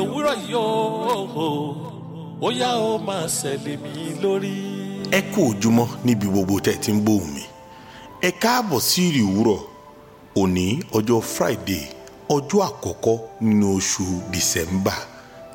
[0.00, 0.68] òwúrọ̀ yìí ó
[2.46, 4.52] ó yá ó máa ṣẹlẹ̀ mí lórí.
[5.18, 7.42] ẹ kú òjúmọ́ níbi gbogbo tẹ́ ẹ ti ń gbóhùn mi.
[8.28, 9.60] Ẹ káàbọ̀ sí ìrì òwúrọ̀.
[10.40, 10.64] Òní
[10.96, 11.84] ọjọ́ friday
[12.36, 13.16] ọjọ́ àkọ́kọ́
[13.46, 14.96] nínú oṣù december.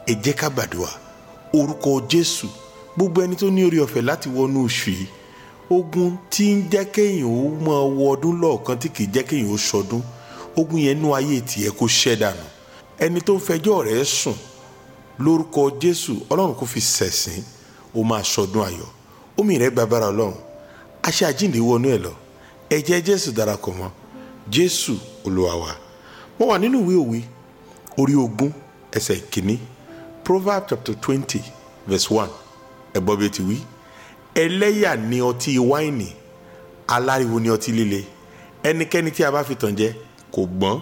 [0.06, 0.92] Ẹ jẹ́ ká gbàdúrà.
[1.58, 2.46] Orúkọ jésù
[2.96, 5.08] gbogbo ẹni tó ní orí ọ̀fẹ́ láti wọnú oṣù yìí
[5.76, 9.50] ogun tí ń jẹ́ kéèyàn ó máa wọ ọdún lọ́ọ̀kan tí kì í jẹ́ kéèyàn
[9.54, 10.02] ó sọdún
[10.60, 12.16] ogun yẹn nú ayé tiẹ̀ kó ṣẹ́
[13.00, 14.36] ẹni tó ń fẹjọ́ rẹ̀ sùn
[15.20, 17.44] lórúkọ jésù ọlọ́run kò fi sẹ̀sìn
[17.96, 18.90] ó máa sọdún ayọ̀.
[19.38, 20.34] Omi rẹ̀ gbàgbára ọlọ́run.
[21.08, 22.12] Aṣẹ àjíǹde wọnú ẹ̀ lọ.
[22.70, 23.90] Ẹ̀jẹ̀ jésù darapọ̀ mọ́.
[24.52, 24.94] Jésù
[25.26, 25.72] olúwa wa.
[26.40, 27.20] Mo wà nínú ìwé òwe
[27.98, 28.52] orí ogún
[28.92, 29.58] ẹsẹ̀ kìíní
[30.24, 31.42] proverb chapter twenty
[31.88, 32.30] verse one.
[32.94, 33.58] Ẹ̀gbọ́n bíi ti wí.
[34.36, 36.08] Ẹlẹ́yà ni ọtí wáìnì
[36.88, 38.04] aláriwo ni ọtí líle.
[38.64, 39.94] Ẹnikẹ́ni tí a bá fi tàn jẹ
[40.32, 40.82] kò gbọ́n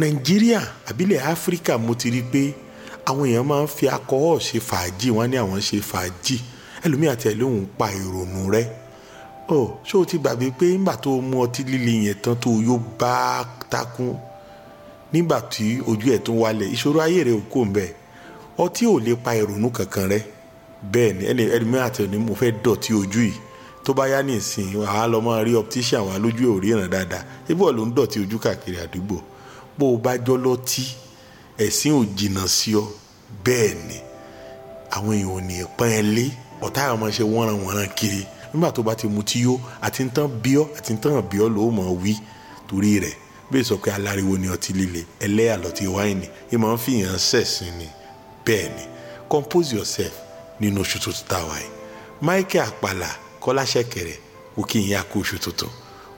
[0.00, 2.42] nàìjíríà àbílẹ̀ áfíríkà mo ti rí i pé
[3.08, 6.36] àwọn èèyàn máa ń fi akọ́ọ̀ ṣe fàájì wọ́n ní àwọn ṣe fàájì.
[6.84, 8.62] Ẹlòmíì àti ẹlòmíì ń pa ìrònú rẹ.
[9.56, 12.58] Ọ ṣé o ti gbàgbé pé nígbà tó mu ọtí líle yẹn tán tó o
[12.68, 13.14] yóò bá
[13.72, 14.12] takún?
[15.12, 17.90] Nígbà tí ojú ẹ̀ tó wálẹ̀ ìṣòro ayé rẹ ò kó ń bẹ̀.
[18.64, 20.20] Ọtí ò lè pa ìrònú kankan rẹ.
[20.92, 23.34] Bẹ́ẹ̀ ni ẹlòmíì àti ẹlòmíì mo fẹ́ dọ̀tí ojú yìí.
[23.84, 24.66] Tó bá yá ní ìsìn
[25.26, 27.22] máa rí optician wà lójú ò ríran dáadáa.
[27.52, 29.16] Ibò ló ń dọ̀tí ojú káàkiri àdúgbò
[29.78, 30.84] bó o bá jọ lọ́tí
[31.64, 32.84] ẹ̀sìn ò jìnnà sí ọ.
[33.44, 33.96] Bẹ́ẹ̀ ni
[34.96, 36.26] àwọn èèyàn ò ní pọ́n ẹ lé.
[36.66, 38.22] Ọ̀tá àwọn ọmọ ṣe wọ́nran wọ́nran kiri.
[38.52, 39.54] Nígbà tó bá ti mu tí yó
[39.86, 42.12] àti ń tán bí àti ń tán bí ọ mọ̀ wí.
[42.68, 43.16] Torí rẹ̀
[43.50, 47.18] bẹ́ẹ̀ sọ pé aláriwo ni ọtí líle ẹlẹ́yà lọ́tí wáìnì ẹ máa ń fi yàn
[47.30, 47.88] sẹ̀sìn ni.
[48.46, 48.84] Bẹ́ẹ̀ ni
[49.32, 50.14] compose yourself
[50.60, 51.70] nínú oṣù tuntun táwa yìí.
[52.26, 53.08] Michael àpàlà
[53.42, 54.18] kọ́lá ṣẹ̀kẹ̀rẹ̀
[54.54, 54.78] kò kí
[55.20, 55.70] oṣù tuntun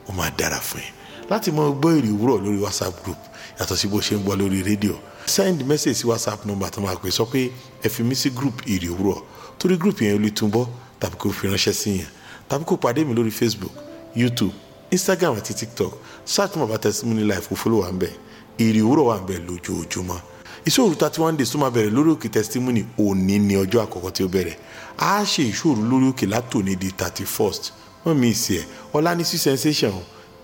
[0.09, 0.95] ó máa dára fún yín
[1.30, 3.19] láti mọ gbọ́ èrè òwúrọ̀ lórí whatsapp group
[3.58, 4.94] yàtọ̀ sí bó ṣe ń gbọ́ lórí rédíò.
[5.27, 7.50] Send message sí whatsapp number tó máa pè sọ pé
[7.82, 9.22] ẹ fi mí sí group èrè òwúrọ̀.
[9.58, 10.66] Torí group yẹn lè túnbọ̀
[11.00, 12.06] tàbí kó fi ránṣẹ́ sí yẹn.
[12.48, 13.72] Tàbí kó pàdé mi lórí facebook
[14.15, 14.54] youtube
[14.91, 15.92] instagram àti tiktok.
[16.25, 18.12] Search mọ̀ bá testimony life kó follow wà ń bẹ̀.
[18.59, 20.19] Èrè òwúrọ̀ wà ń bẹ̀ lójoojúmọ́.
[20.66, 24.22] Ìṣòro thirty one days tó máa bẹ̀rẹ̀ lórí òkè testimony òní ni ọjọ́ àkọ́kọ́ tí
[24.25, 24.56] ó bẹ̀rẹ̀.
[24.98, 27.72] A ṣe ìṣòro lórí òkè látòní di thirty first
[28.04, 28.65] wọ́n mi ì sí ẹ̀.
[28.94, 29.92] Ọ̀la ní sí sensation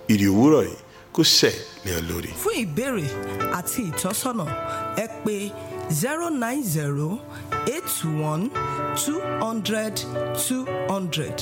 [0.09, 0.77] èrè òwúrọ̀ yìí
[1.13, 1.55] kó ṣẹ̀
[1.85, 2.31] lé ọ lórí.
[2.43, 3.07] fún ìbéèrè
[3.59, 4.45] àti ìtọ́sọ́nà
[5.05, 5.35] ẹ pé
[6.01, 7.09] zero nine zero
[7.75, 7.91] eight
[8.31, 8.45] one
[9.03, 9.95] two hundred
[10.47, 11.37] two hundred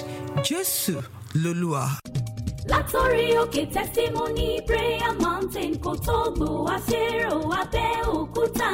[0.47, 0.95] jésù
[1.43, 1.85] lolúwa.
[2.71, 8.71] látọ̀rí òkè testimony prayer mountain kò tó gbòwá ṣèrò abẹ́òkúta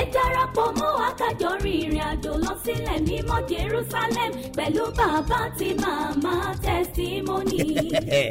[0.00, 5.68] ẹ darapọ̀ mọ́ wa kájọ rin ìrìn àjò lọ sílẹ̀ mímọ́ jerusalem pẹ̀lú bàbá àti
[5.82, 7.56] màmá testimony.
[7.68, 7.76] bí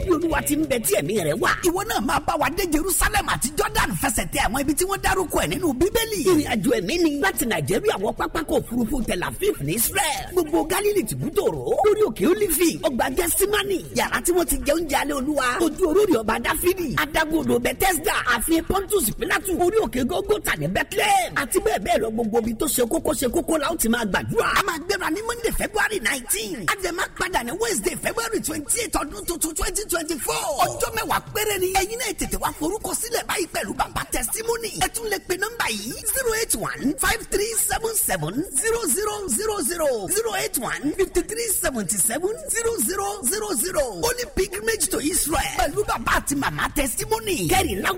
[0.14, 1.52] olúwa ti ń bẹ tí ẹ̀mí rẹ̀ wà.
[1.68, 5.02] ìwọ náà máa bá wa dé jerusalem àti jordan fẹsẹ̀ tẹ àwọn ibi tí wọ́n
[5.06, 6.20] dárúkọ ẹ̀ nínú bíbélì.
[6.32, 10.24] ìrìn àjò ẹ̀mí ni láti nàìjíríà wọ pápákọ̀ òfurufú tel aviv ní israel.
[10.34, 15.16] gbogbo galilei tìbútòrò lórí òkè olífì ọgbà gẹ́símánì yàrá tí wọ́n ti jẹ oúnjẹ alẹ́
[15.20, 21.32] olúwa ojú orórì ọba dáfídì adágúndò bethesda àfihàn pontus pilatu orí òkè gógótà ní bethlehem
[21.52, 24.06] àti bẹ́ẹ̀ bẹ́ẹ̀ lọ gbogbo ibi tó ṣe kókó ṣe kókó la ó ti máa
[24.12, 24.48] gbàdúrà.
[24.60, 26.76] a máa gbéra ní monday february nineteen a
[27.20, 30.44] padà ní wednesday february twenty eight ọdún tuntun twenty twenty four.
[30.66, 31.70] ọjọ́ mẹ́wàá péré ni.
[31.82, 34.72] ẹ̀yin náà tètè wá forúkọ sílẹ̀ báyìí pẹ̀lú bàbá testimony.
[34.80, 39.56] ẹ lè pe nọ́mbà yìí zero eight one five three seven seven zero zero zero
[39.70, 43.84] zero zero eight one fifty three seventy seven zero zero zero zero.
[44.10, 47.38] only pilgrimage to israel pẹ̀lú bàbá àti màmá testimony.
[47.52, 47.92] kẹ́rì náà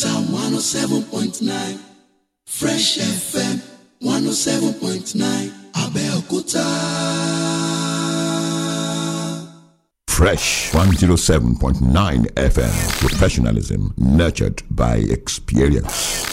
[0.00, 0.32] tẹ̀lé.
[0.32, 1.78] One oh seven point nine
[2.46, 3.60] Fresh FM
[4.00, 6.64] one oh seven point nine Abẹ́òkúta.
[10.08, 12.74] Fresh 107.9 FM.
[13.00, 16.24] Professionalism nurtured by experience.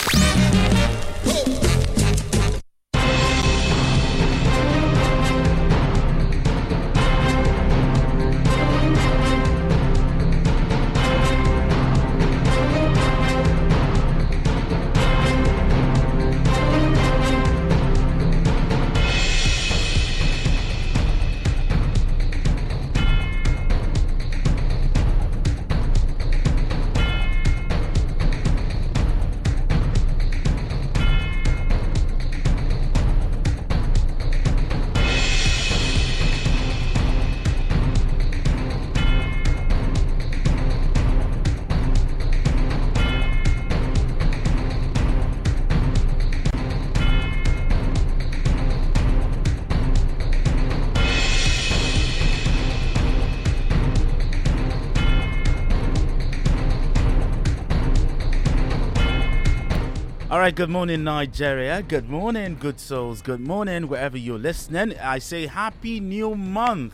[60.45, 61.81] Right, good morning, Nigeria.
[61.81, 63.19] Good morning, good souls.
[63.23, 64.95] Good morning, wherever you're listening.
[64.99, 66.93] I say happy new month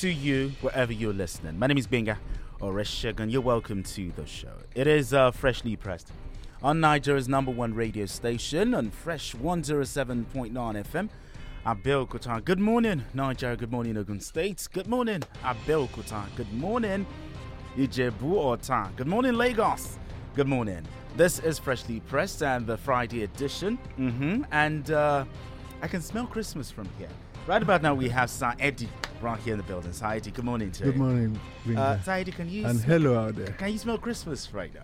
[0.00, 1.58] to you, wherever you're listening.
[1.58, 2.18] My name is Binga
[2.60, 3.32] Oreshegun.
[3.32, 4.52] You're welcome to the show.
[4.74, 6.12] It is uh, freshly pressed
[6.62, 11.08] on Nigeria's number one radio station on Fresh 107.9 FM.
[11.64, 12.44] Abeokuta.
[12.44, 13.56] Good morning, Nigeria.
[13.56, 14.68] Good morning, Ogun State.
[14.74, 16.26] Good morning, Abeokuta.
[16.36, 17.06] Good morning,
[17.78, 18.90] Ijebu Ota.
[18.94, 19.96] Good morning, Lagos.
[20.34, 20.86] Good morning.
[21.16, 23.76] This is Freshly Pressed and the Friday edition.
[23.96, 25.24] hmm And uh,
[25.82, 27.08] I can smell Christmas from here.
[27.46, 28.88] Right about now, we have Sir Eddie
[29.20, 29.92] right here in the building.
[29.92, 31.00] Sir Eddie, good morning to Good you.
[31.02, 31.38] morning,
[31.76, 33.48] Uh, Sir Eddie, can you and smell- hello out there.
[33.58, 34.82] Can you smell Christmas right now?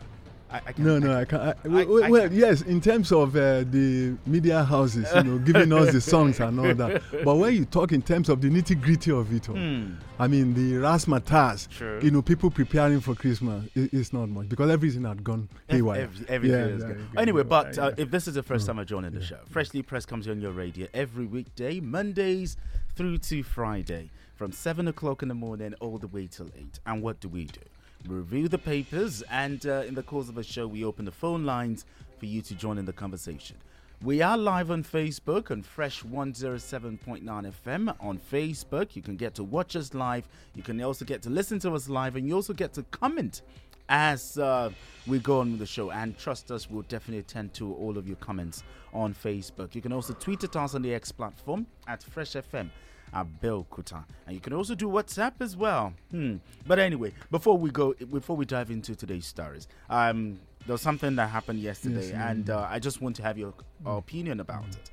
[0.52, 1.42] I, I can, No, no, I can't.
[1.42, 5.22] I, well, I- I well, can- yes, in terms of uh, the media houses, you
[5.22, 7.02] know, giving us the songs and all that.
[7.24, 9.92] But when you talk in terms of the nitty gritty of it all, Hmm.
[10.18, 12.00] I mean, the razzmatazz, True.
[12.02, 16.02] you know, people preparing for Christmas, it, it's not much because everything had gone haywire.
[16.02, 17.06] ev- everything Yeah, is yeah, good.
[17.16, 17.84] Anyway, yeah, but yeah.
[17.84, 20.28] uh, if this is the first time I join in the show, Freshly Pressed comes
[20.28, 22.56] on your radio every weekday, Mondays
[22.96, 26.80] through to Friday, from 7 o'clock in the morning all the way till 8.
[26.86, 27.60] And what do we do?
[28.06, 31.44] Review the papers, and uh, in the course of the show, we open the phone
[31.44, 31.84] lines
[32.18, 33.56] for you to join in the conversation.
[34.02, 38.96] We are live on Facebook on Fresh 107.9 FM on Facebook.
[38.96, 40.26] You can get to watch us live.
[40.54, 43.42] You can also get to listen to us live, and you also get to comment
[43.90, 44.70] as uh,
[45.06, 45.90] we go on with the show.
[45.90, 48.62] And trust us, we'll definitely attend to all of your comments
[48.94, 49.74] on Facebook.
[49.74, 52.70] You can also tweet at us on the X platform at Fresh FM.
[53.12, 55.92] Kuta, and you can also do WhatsApp as well.
[56.10, 56.36] Hmm.
[56.66, 61.16] But anyway, before we go, before we dive into today's stories, um, there was something
[61.16, 63.54] that happened yesterday, Yes, and uh, I just want to have your
[63.86, 64.90] uh, opinion about it.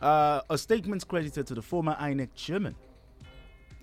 [0.00, 2.74] Uh, a statement credited to the former INEC chairman,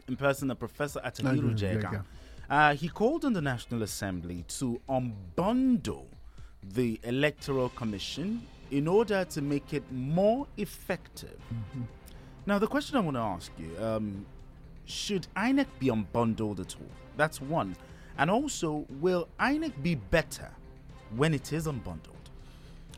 [0.08, 2.04] in person of Professor Atahiru Jega.
[2.50, 6.06] Uh, he called on the National Assembly to unbundle
[6.64, 8.42] the Electoral Commission
[8.72, 11.40] in order to make it more effective.
[12.48, 14.26] Now, the question I want to ask you um,
[14.86, 16.90] should INEC be unbundled at all?
[17.18, 17.76] That's one.
[18.18, 20.50] And also, will INEC be better
[21.16, 22.14] when it is unbundled?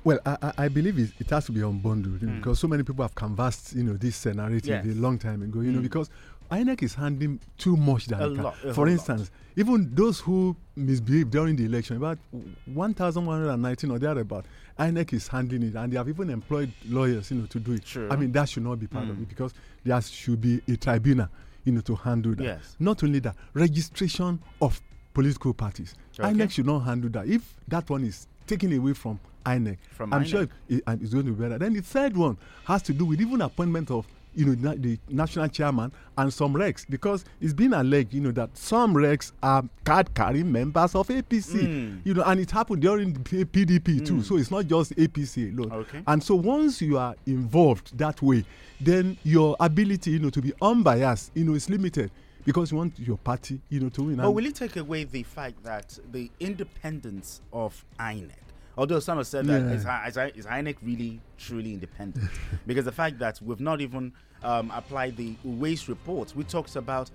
[0.04, 2.38] Well, I, I- believe it, it has to be unbundled Mm.
[2.38, 4.96] because so many people have canvassed, you know, this uh, narrative Yes.
[4.96, 5.62] a long time ago.
[5.62, 5.84] You know, Mm.
[5.84, 6.10] because
[6.52, 11.98] INEC is handling too much lot, For instance, even those who misbehaved during the election,
[11.98, 12.18] about
[12.66, 14.46] 1,119 or thereabout,
[14.80, 17.84] INEC is handling it, and they have even employed lawyers, you know, to do it.
[18.12, 19.24] I mean, that should not be part of Mm.
[19.24, 19.54] it because
[19.84, 21.28] there should be a tribunal,
[21.66, 22.44] you know, to handle that.
[22.44, 22.76] Yes.
[22.80, 24.82] Not only that, registration of
[25.14, 25.96] political parties.
[26.20, 26.30] Okay.
[26.34, 27.28] INEC should not handle that.
[27.28, 30.28] If that one is taken away from INEC, From I'm INEC.
[30.28, 31.58] sure it, it's going to be better.
[31.58, 34.98] Then the third one has to do with even appointment of you know na- the
[35.10, 39.64] national chairman and some regs because it's been alleged you know that some regs are
[39.84, 42.02] card carrying members of APC Mm.
[42.06, 44.24] you know and it happened during PDP too Mm.
[44.24, 46.02] so it's not just APC alone Okay.
[46.08, 48.44] and so once you are involved that way
[48.80, 52.12] then your ability you know to be unbiased you know is limited
[52.46, 55.24] because you want your party you know to win But will it take away the
[55.24, 58.32] fact that the independence of INEC?
[58.80, 60.06] Although some have said that Yeah.
[60.08, 62.30] is, is, is INEC really truly independent?
[62.66, 67.12] because the fact that we've not even um, applied the Uwais report, we talked about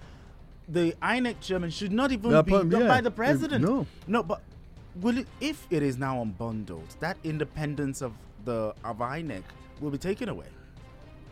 [0.69, 2.87] the INEC chairman should not even be done yeah.
[2.87, 3.65] by the president.
[3.65, 3.87] no.
[4.07, 4.43] no, but
[5.01, 8.13] will it, if it is now unbundled, that independence of
[8.45, 9.43] the of INEC
[9.81, 10.47] will be taken away.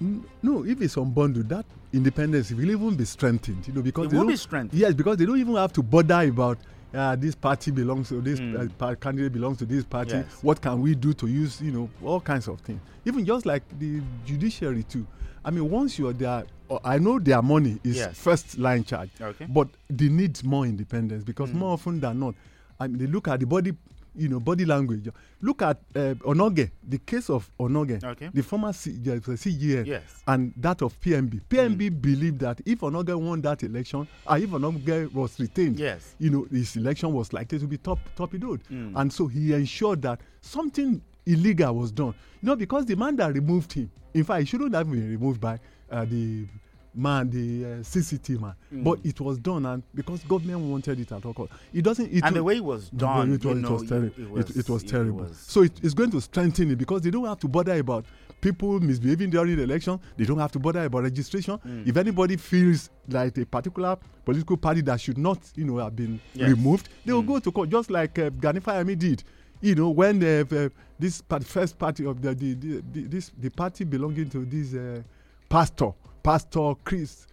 [0.01, 3.69] No, if it's unbundled, that independence will even be strengthened.
[3.69, 4.81] You know, because It will be strengthened.
[4.81, 6.57] Yes, because they don't even have to bother about
[6.95, 9.01] uh, this party belongs to this Mm.
[9.01, 10.13] candidate belongs to this party.
[10.17, 10.27] Yes.
[10.43, 11.61] What can we do to use?
[11.61, 12.81] You know, all kinds of things.
[13.05, 15.07] Even just like the judiciary too.
[15.45, 18.17] I mean, once you're there, uh, I know their money is Yes.
[18.19, 19.47] first line charge, Okay.
[19.49, 21.55] but they need more independence because Mm.
[21.55, 22.35] more often than not,
[22.79, 23.73] I mean, they look at the body.
[24.15, 25.09] You know, body language.
[25.41, 28.29] Look at uh, Onnoghen, the case of Onnoghen, Okay.
[28.35, 30.23] the former C- uh, CJN, Yes.
[30.27, 31.41] and that of PMB.
[31.49, 36.15] PMB believed that if Onnoghen won that election, or if Onnoghen was retained, Yes.
[36.19, 38.61] you know, his election was likely to be top torpedoed.
[38.71, 38.93] Mm.
[38.97, 42.15] And so he ensured that something illegal was done.
[42.43, 45.41] You know, because the man that removed him, in fact, he shouldn't have been removed
[45.41, 45.59] by
[45.91, 46.47] uh, the
[46.95, 48.55] man, the uh, CCT man.
[48.73, 48.85] Mm.
[48.85, 52.13] But it was done, and because government wanted it at all costs, it doesn't.
[52.13, 54.07] It And the way it was done, it you was, it know, was terrible.
[54.07, 55.19] it- it It, was- it was it terrible.
[55.21, 58.05] was- So it, it's going to strengthen it because they don't have to bother about
[58.41, 59.99] people misbehaving during the election.
[60.17, 61.59] They don't have to bother about registration.
[61.59, 61.87] Mm.
[61.87, 66.21] If anybody feels like a particular political party that should not, you know, have been
[66.35, 66.51] Yes.
[66.51, 67.27] removed, they will Mm.
[67.29, 69.23] go to court, just like uh, Fayemi did.
[69.61, 70.69] You know, when uh, uh,
[70.99, 74.75] this part, first party of the, the, the, the this the party belonging to this
[74.75, 75.03] uh,
[75.49, 75.93] pastor,
[76.23, 77.27] Pastor Chris,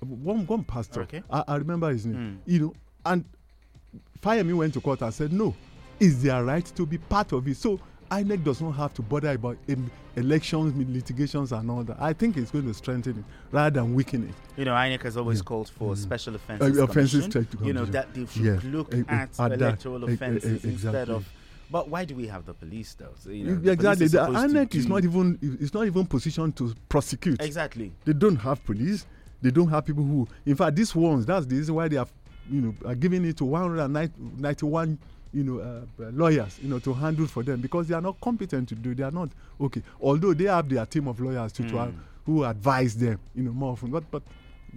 [0.00, 1.02] one one pastor.
[1.02, 1.22] Okay.
[1.30, 2.40] I, I remember his name.
[2.46, 2.52] Mm.
[2.52, 2.74] You know,
[3.06, 3.24] and
[4.20, 5.54] Fayemi went to court and said, no,
[6.00, 7.56] it's their right to be part of it.
[7.56, 7.78] So
[8.10, 11.96] INEC does not have to bother about um, elections, litigations, and all that.
[12.00, 14.34] I think it's going to strengthen it rather than weaken it.
[14.58, 15.44] You know, INEC has always Yeah.
[15.44, 15.98] called for Mm.
[15.98, 16.78] special offences.
[16.78, 17.30] Uh, offences commission.
[17.50, 18.64] check to You know that they should Yes.
[18.64, 19.52] look eh, at, that.
[19.52, 21.26] electoral Eh, eh, offences instead of.
[21.72, 23.14] But why do we have the police though?
[23.18, 24.06] So, you know, the exactly.
[24.06, 27.40] The INEC is not even it's not even positioned to prosecute.
[27.42, 27.90] Exactly.
[28.04, 29.06] They don't have police.
[29.40, 30.28] They don't have people who.
[30.44, 31.24] In fact, these ones.
[31.26, 32.12] That's the reason why they have,
[32.50, 34.98] you know, are giving it to 191,
[35.32, 38.20] you know, uh, uh, lawyers, you know, to handle for them because they are not
[38.20, 38.94] competent to do.
[38.94, 39.82] They are not okay.
[40.00, 41.78] Although they have their team of lawyers to, to Mm.
[41.78, 41.94] have,
[42.26, 43.90] who advise them, you know, more often.
[43.90, 44.22] But but,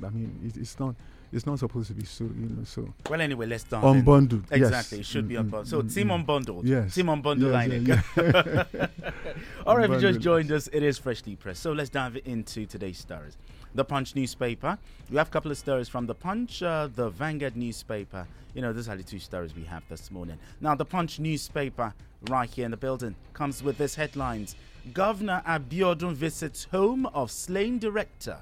[0.03, 0.95] I mean, it, it's not.
[1.35, 2.63] It's not supposed to be so, you know.
[2.63, 3.81] So Well, anyway, let's then.
[3.81, 4.43] unbundled.
[4.49, 4.57] yes.
[4.69, 5.67] Exactly, it should be Mm, unbundled.
[5.67, 6.61] So, mm, team unbundled.
[6.63, 6.95] Yes.
[6.95, 8.77] Team unbundled Yes, INEC.
[8.77, 8.87] yeah,
[9.67, 11.61] All right, if you just joined us, it is freshly pressed.
[11.61, 13.37] So let's dive into today's stories.
[13.73, 14.77] The Punch newspaper.
[15.11, 18.25] We have a couple of stories from the Punch, uh, the Vanguard newspaper.
[18.53, 20.37] You know, these are the two stories we have this morning.
[20.61, 21.93] Now, the Punch newspaper,
[22.29, 24.55] right here in the building, comes with this headlines:
[24.93, 28.37] Governor Abiodun visits home of slain director,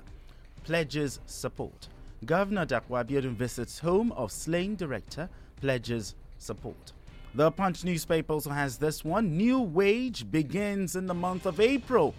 [0.64, 1.88] pledges support.
[2.26, 6.94] Governor Dapo Abiodun visits home of slain director, pledges support.
[7.36, 9.36] The Punch newspaper also has this one.
[9.36, 12.14] New wage begins in the month of April.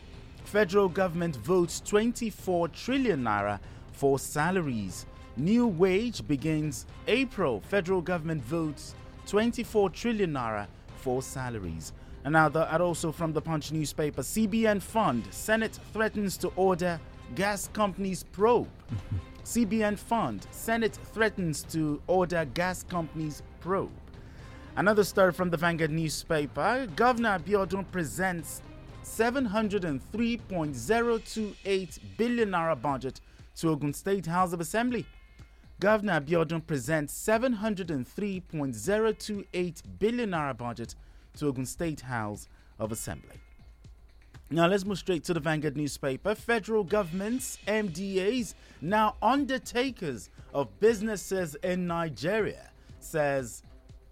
[0.44, 3.60] Federal government votes 24 trillion naira
[3.92, 5.06] for salaries.
[5.36, 7.60] New wage begins April.
[7.60, 8.94] Federal government votes
[9.26, 11.92] 24 trillion naira for salaries.
[12.24, 17.00] The, and also from the Punch newspaper, CBN fund Senate threatens to order
[17.34, 18.68] gas companies probe.
[19.44, 23.90] CBN fund Senate threatens to order gas companies probe.
[24.76, 28.62] Another story from the Vanguard newspaper Governor Abiodun presents
[29.04, 33.20] 703.028 billion naira budget
[33.56, 35.04] to Ogun State House of Assembly.
[35.78, 40.94] Governor Abiodun presents 703.028 billion naira budget
[41.36, 42.48] to Ogun State House
[42.78, 43.43] of Assembly.
[44.50, 46.34] Now let's move straight to the Vanguard newspaper.
[46.34, 52.70] Federal government's MDAs, now undertakers of businesses in Nigeria,
[53.00, 53.62] says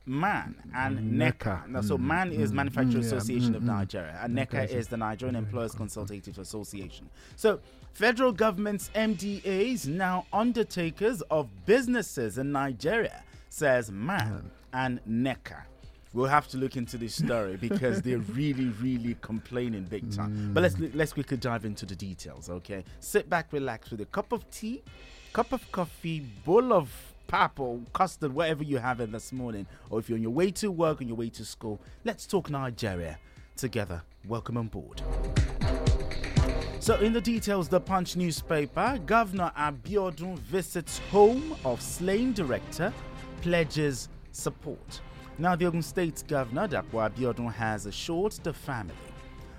[0.07, 1.69] MAN and NECA.
[1.69, 3.67] Now, so Mm, MAN is mm, Manufacturer mm, yeah, Association mm, of mm.
[3.67, 7.09] Nigeria, and NECA is the Nigerian Employers Consultative Association.
[7.37, 7.61] So,
[7.93, 15.63] federal government's MDAs, now undertakers of businesses in Nigeria, says MAN and NECA.
[16.15, 20.53] We'll have to look into this story because they're really, really complaining big time.
[20.53, 20.91] But let's mm.
[20.95, 22.85] let's quickly dive into the details, okay?
[23.01, 24.83] Sit back, relax with a cup of tea,
[25.33, 26.93] cup of coffee, bowl of
[27.29, 30.51] pap or custard, whatever you have in this morning, or if you're on your way
[30.51, 31.81] to work, on your way to school.
[32.05, 33.19] Let's talk Nigeria
[33.57, 34.03] together.
[34.29, 35.01] Welcome on board.
[36.79, 42.93] So, in the details, the Punch newspaper, Governor Abiodun visits home of slain director,
[43.41, 45.01] pledges support.
[45.39, 48.95] Now, the Ogun State Governor, Dapo Abiodun, has assured the family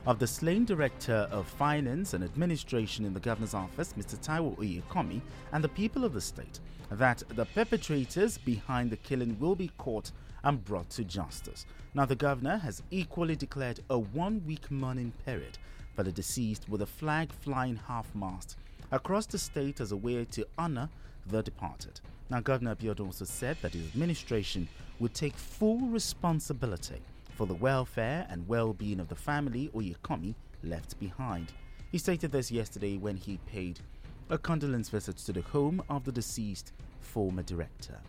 [0.06, 4.16] of the slain director of finance and administration in the governor's office, Mr.
[4.24, 5.20] Taiwo Oyekomi,
[5.52, 6.60] and the people of the state
[6.92, 10.12] that the perpetrators behind the killing will be caught
[10.44, 11.66] and brought to justice.
[11.96, 15.58] Now, the governor has equally declared a one week mourning period
[15.96, 18.58] for the deceased with a flag flying half mast
[18.92, 20.90] across the state as a way to honor
[21.26, 22.00] the departed.
[22.30, 24.68] Now, Governor Abiodun also said that his administration
[25.04, 27.02] would take full responsibility
[27.36, 30.34] for the welfare and well being of the family or Oyekomi
[30.64, 31.52] left behind.
[31.92, 33.82] He stated this yesterday when he paid
[34.30, 38.00] a condolence visit to the home of the deceased former director.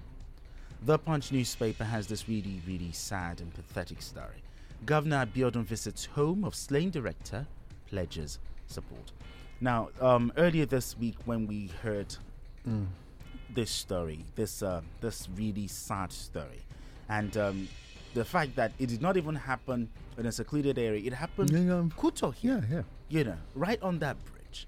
[0.82, 4.44] The Punch newspaper has this really, really sad and pathetic story.
[4.86, 7.44] Governor Abiodun visits home of slain director,
[7.88, 9.10] pledges support.
[9.60, 12.14] Now, um, earlier this week, when we heard
[12.68, 12.86] Mm.
[13.52, 16.62] this story, this uh, this really sad story,
[17.08, 17.68] and um,
[18.14, 21.58] the fact that it did not even happen in a secluded area, it happened Yeah,
[21.60, 21.88] yeah.
[21.98, 22.82] Kuto here, Yeah, yeah.
[23.08, 24.66] you know, right on that bridge,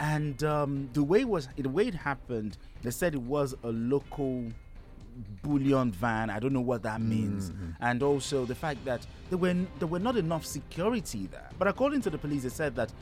[0.00, 3.68] and um, the way it was the way it happened, they said it was a
[3.68, 4.44] local
[5.42, 6.30] bullion van.
[6.30, 9.98] I don't know what that means, and also the fact that there were there were
[9.98, 11.48] not enough security there.
[11.58, 12.92] But according to the police, they said that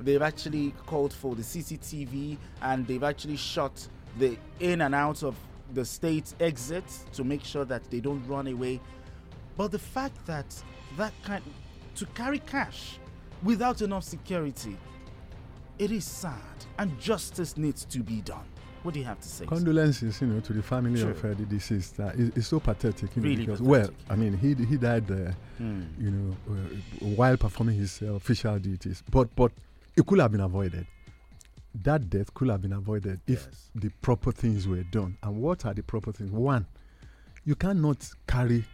[0.00, 3.86] they've actually called for the CCTV and they've actually shot
[4.18, 5.36] the in and out of
[5.74, 8.80] the state exits to make sure that they don't run away.
[9.56, 10.46] But the fact that
[10.96, 11.42] that kind
[11.96, 12.98] to carry cash
[13.42, 14.76] without enough security,
[15.78, 16.34] it is sad,
[16.78, 18.44] and justice needs to be done.
[18.82, 19.44] What do you have to say?
[19.44, 21.10] Condolences, you know, to the family Sure.
[21.10, 22.00] of uh, the deceased.
[22.00, 23.90] Uh, it- it's so pathetic, you know, Really because well.
[24.08, 25.82] I mean, he he died, uh, Hmm.
[25.98, 29.02] you know, uh, while performing his uh, official duties.
[29.10, 29.52] But but
[29.96, 30.86] it could have been avoided.
[31.74, 33.70] That death could have been avoided if Yes.
[33.74, 35.16] the proper things were done.
[35.22, 36.30] And what are the proper things?
[36.30, 36.66] One,
[37.44, 38.64] you cannot carry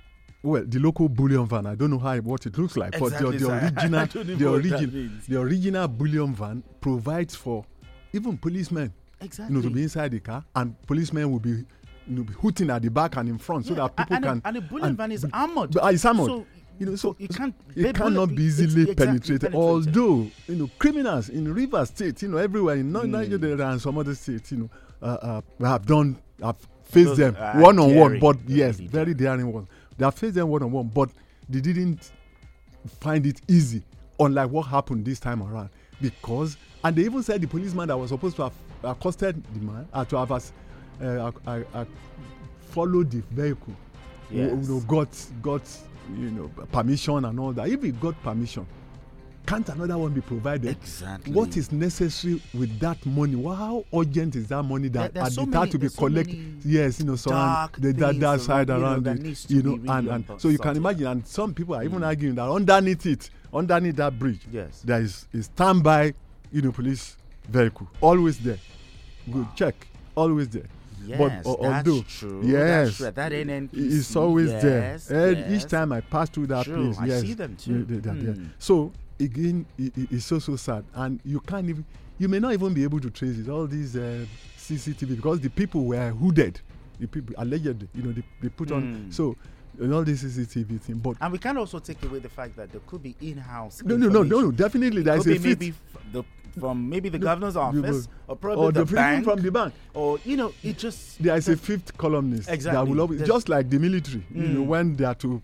[0.42, 1.66] well, the local bullion van.
[1.66, 4.52] I don't know how what it looks like, Exactly, but the, the original, the know
[4.52, 5.26] what that origin, means.
[5.26, 7.64] the original bullion van provides for
[8.12, 9.54] even policemen, Exactly.
[9.56, 11.64] you know, to be inside the car, and policemen will be, you
[12.06, 14.42] know, be hooting at the back and in front, so that people and, can.
[14.44, 15.72] A, and the bullion van is armored.
[15.72, 16.26] But, uh, it's armored.
[16.28, 16.46] So,
[16.78, 17.54] you know, so, it can't.
[17.74, 19.54] it cannot be easily exactly penetrated.
[19.54, 23.12] Although you know criminals in River State, you know everywhere in North Hmm.
[23.12, 24.70] Nigeria and some other states, you know,
[25.02, 28.18] uh, uh, have done have faced Those them one on one.
[28.18, 29.68] But yes, very daring ones.
[29.96, 31.10] They have faced them one on one, but
[31.48, 32.10] they didn't
[33.00, 33.82] find it easy.
[34.18, 35.68] Unlike what happened this time around,
[36.00, 39.86] because and they even said the policeman that was supposed to have accosted the man
[39.92, 40.52] uh, to have us,
[41.02, 41.84] uh, uh,
[42.70, 43.74] followed the vehicle
[44.30, 44.50] Yes.
[44.66, 45.08] you know, got
[45.42, 45.62] got
[46.10, 47.68] you know permission and all that.
[47.68, 48.66] If he got permission,
[49.46, 50.70] can't another one be provided?
[50.70, 51.32] Exactly.
[51.32, 53.36] What is necessary with that money?
[53.36, 55.94] Well, how urgent is that money that There- at so the time to be there's
[55.94, 56.56] so collected?
[56.64, 59.26] yes, you know, so dark and the, that, that side around, you know, around that
[59.26, 61.06] it, you know, really and, and so you can imagine.
[61.06, 61.86] And some people are Mm.
[61.86, 64.82] even arguing that underneath it, underneath that bridge, Yes.
[64.84, 66.14] there is a standby,
[66.50, 67.16] you know, police
[67.48, 68.58] vehicle always there.
[69.32, 69.86] Good check,
[70.16, 70.66] always there.
[71.06, 72.40] Yes, but that's al- although, true.
[72.44, 73.10] yes, That's true.
[73.12, 74.62] That NNPC, it's always yes,
[75.06, 75.28] there.
[75.30, 75.64] And yes.
[75.64, 77.84] Each time I pass through that True, place, I yes, see them too.
[77.84, 78.34] they- they're there.
[78.34, 78.48] Mm.
[78.58, 81.84] So again, i- i- it's so so sad, and you can't even,
[82.18, 83.48] you may not even be able to trace it.
[83.48, 84.24] All these uh,
[84.58, 86.60] CCTV because the people were hooded,
[86.98, 89.12] the people allegedly, you know, they, they put on Mm.
[89.14, 89.36] so.
[89.78, 92.72] And all this CCTV thing, but And we can also take away the fact that
[92.72, 93.82] there could be in-house.
[93.84, 95.74] no, no, no, no, no, definitely there is a maybe
[96.12, 96.24] the,
[96.58, 99.74] from maybe the No, governor's office or probably or the, the, bank from the bank.
[99.92, 102.90] or you know it just there is a fifth columnist that Exactly.
[102.90, 104.66] will always There's- just like the military you know Mm.
[104.66, 105.42] when they are to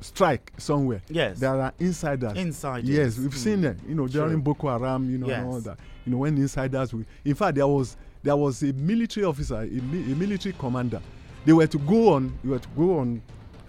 [0.00, 1.38] strike somewhere Yes.
[1.40, 2.88] there are insiders Insiders.
[2.88, 3.34] yes we've Mm.
[3.34, 6.36] seen them you know during boko haram you know and all that you know when
[6.38, 10.54] insiders will in fact there was there was a military officer a, mi- a military
[10.58, 11.00] commander
[11.44, 13.20] they were to go on they were to go on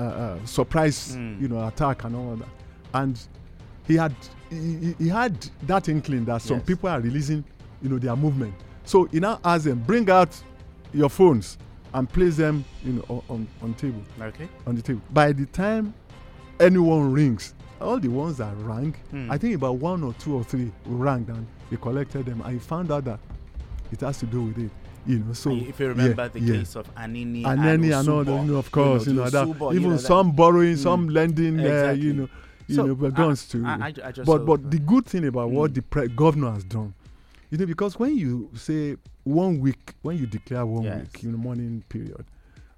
[0.01, 1.41] uh, uh, surprise Mm.
[1.41, 2.47] you know attack and all that
[2.93, 3.19] and
[3.87, 4.13] he had
[4.49, 5.35] he, he- had
[5.67, 6.65] that inkling that some Yes.
[6.65, 7.43] people are releasing
[7.81, 10.35] you know their movement so he now asked them bring out
[10.93, 11.57] your phones
[11.93, 14.47] and place them you know on, on, table okay.
[14.67, 15.93] on the table by the time
[16.59, 19.31] anyone rings all the ones that rang Hmm.
[19.31, 22.59] i think about one or two or three rang and he collected them and he
[22.59, 23.19] found out that
[23.91, 24.71] it has to do with it
[25.05, 26.53] you know so And if you remember yeah, the yeah.
[26.57, 29.23] case of Anini and any and all Osunbor, that, you know, of course, you know,
[29.25, 30.77] the that Osunbor, even you know, that- some borrowing, Mm.
[30.77, 32.29] some lending, uh, you know,
[32.67, 33.65] you So, know, but I- guns too.
[33.65, 35.75] I- I- but but that- the good thing about what Mm.
[35.75, 36.93] the pre- governor has done,
[37.49, 41.01] you know, because when you say one week, when you declare one Yes.
[41.01, 42.23] week, you know, morning period,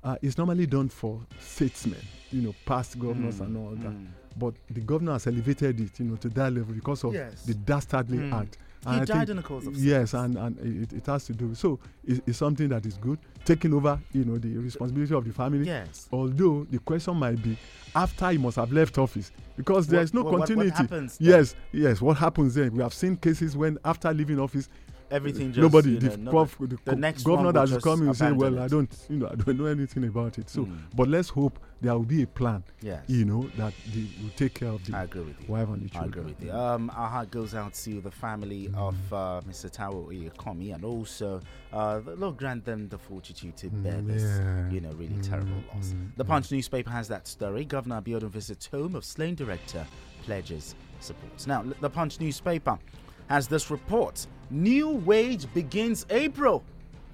[0.03, 1.99] uh, it's normally done for statesmen,
[2.31, 3.91] you know, past governors Mm, and all that.
[3.91, 4.07] mm.
[4.37, 7.43] But the governor has elevated it, you know, to that level because of Yes.
[7.45, 8.33] the dastardly Mm.
[8.33, 8.57] act.
[8.85, 11.55] He And died in the cause of yes, and and it, it has to do.
[11.55, 13.17] So it, it's something that is good.
[13.45, 15.65] Taking over, you know, the responsibility of the family.
[15.65, 16.07] Yes.
[16.11, 17.57] Although the question might be
[17.95, 20.75] after he must have left office because there What- is no what- what- what continuity.
[20.75, 21.29] happens then?
[21.29, 22.01] yes, yes.
[22.01, 22.73] What happens then?
[22.75, 24.67] We have seen cases when after leaving office,
[25.13, 27.77] Everything just, nobody, you the, know, prof- the, the next governor that is that will
[27.77, 30.03] is just coming will say, abandon "Well, I don't, you know, I don't know anything
[30.05, 30.77] about it." So, Mm.
[30.95, 32.63] but let's hope there will be a plan.
[32.81, 33.03] Yes.
[33.07, 35.47] You know that they will take care of the I agree with you.
[35.53, 36.51] wife and the I agree with you.
[36.51, 39.69] Um, our heart goes out to the family of uh, Mr.
[39.69, 44.23] Tao Iyakomi and also uh, the Lord grant them the fortitude to bear Mm, this,
[44.23, 44.69] yeah.
[44.71, 45.87] you know, really terrible Mm, loss.
[45.93, 47.65] mm, The Punch newspaper has that story.
[47.65, 49.85] Governor Abiodun visits home of slain director,
[50.23, 51.45] pledges support.
[51.45, 52.79] Now, the Punch newspaper
[53.27, 54.25] has this report.
[54.49, 56.63] New wage begins April.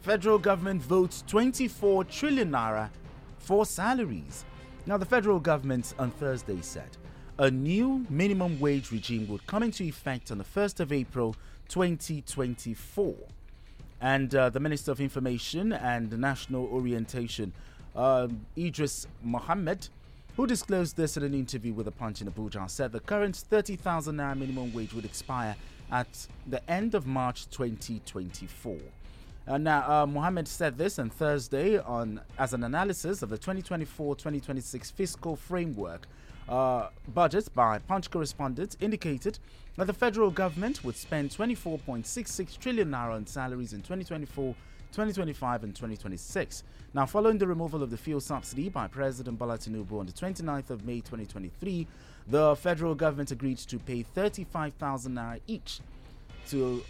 [0.02, 2.89] Federal government votes 24 trillion naira
[3.38, 4.46] for salaries.
[4.86, 6.98] Now, the federal government on Thursday said
[7.38, 11.36] a new minimum wage regime would come into effect on the 1st of April
[11.70, 13.15] 2024.
[14.02, 17.54] And uh, the Minister of Information and National Orientation,
[17.96, 19.88] um, Idris Mohammed,
[20.36, 24.15] who disclosed this in an interview with the Punch in Abuja, said the current 30,000
[24.18, 25.56] naira minimum wage would expire
[25.91, 28.78] at the end of March 2024.
[29.47, 34.91] Uh, now, uh, Mohammed said this on Thursday on as an analysis of the 2024-2026
[34.91, 36.08] fiscal framework
[36.47, 39.39] uh, budget by Punch correspondents indicated
[39.75, 44.56] that the federal government would spend 24.66 trillion naira on salaries in 2024.
[44.91, 46.63] 2025 and 2026.
[46.95, 50.71] Now, following the removal of the fuel subsidy by President Bola Tinubu on the 29th
[50.71, 51.86] of May 2023,
[52.30, 55.80] the federal government agreed to pay 35,000 naira each
[56.50, 56.84] to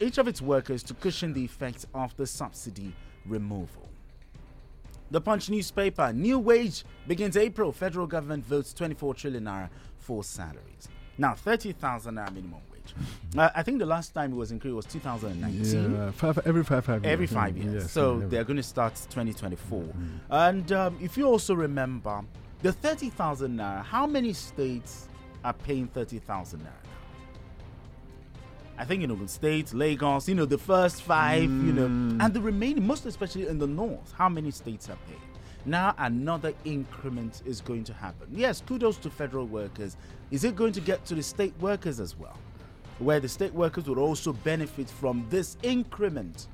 [0.00, 2.92] each of its workers to cushion the effect of the subsidy
[3.26, 3.88] removal.
[5.10, 7.70] The Punch newspaper, new wage begins April.
[7.72, 9.68] Federal government votes 24 trillion naira
[9.98, 10.88] for salaries.
[11.16, 12.94] Now, 30,000 naira minimum wage.
[13.38, 15.94] Uh, I think the last time it was increased was 2019.
[15.94, 17.12] Yeah, five, every five, five years.
[17.12, 17.82] Every five years.
[17.84, 19.84] yes, so every- they're going to start 2024.
[20.30, 22.22] And um, if you also remember,
[22.64, 25.06] The 30,000 naira, how many states
[25.44, 26.70] are paying 30,000 naira now?
[28.78, 32.24] I think in Ogun State, Lagos, you know, the first five, you know, mm.
[32.24, 35.20] and the remaining, most especially in the north, how many states are paying?
[35.66, 38.28] Now another increment is going to happen.
[38.32, 39.98] Yes, kudos to federal workers.
[40.30, 42.38] Is it going to get to the state workers as well?
[42.98, 46.46] Where the state workers will also benefit from this increment?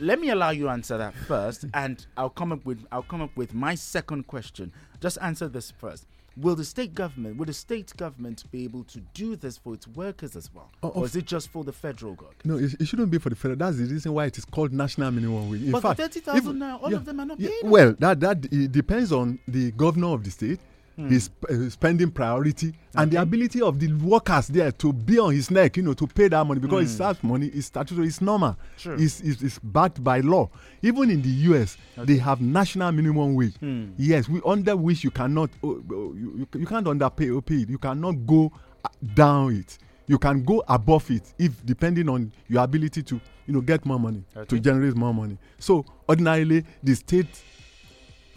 [0.00, 3.20] Let me allow you to answer that first and i'll come up with i'll come
[3.22, 6.06] up with my second question just answer this first
[6.36, 9.88] will the state government will the state government be able to do this for its
[9.88, 12.86] workers as well Oh, or is it just for the federal government No, it, it
[12.86, 13.58] shouldn't be for the federal.
[13.58, 15.62] That's the reason why it is called national minimum wage.
[15.62, 17.64] In But fact, 30,000 now, all of them are not yeah, it.
[17.66, 20.60] Well, that that it depends on the governor of the state,
[20.98, 21.08] Hmm.
[21.10, 25.48] his uh, spending priority, and the ability of the workers there to be on his
[25.48, 28.56] neck, you know, to pay that money because it's that money is statutory, it's normal,
[28.84, 30.50] it's, it's, it's backed by law.
[30.82, 33.54] Even in the US, they have national minimum wage.
[33.60, 33.90] Hmm.
[33.96, 37.68] Yes, we under which you cannot, oh, you, you, you can't underpay or pay it.
[37.68, 38.50] You cannot go
[38.84, 39.78] uh, down it.
[40.08, 44.00] You can go above it if depending on your ability to, you know, get more
[44.00, 44.46] money Okay.
[44.46, 45.38] to generate more money.
[45.60, 47.28] So ordinarily, the state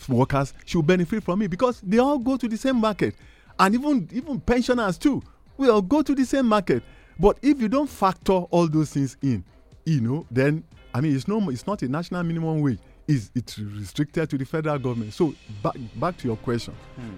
[0.10, 3.16] workers should benefit from it because they all go to the same market.
[3.60, 5.22] And even even pensioners too
[5.58, 6.84] we all go to the same market.
[7.20, 9.44] But if you don't factor all those things in
[9.86, 12.80] you know then i mean it's no it's not a national minimum wage.
[13.08, 15.14] Is it's restricted to the federal government.
[15.14, 15.34] So
[15.64, 16.76] back back to your question.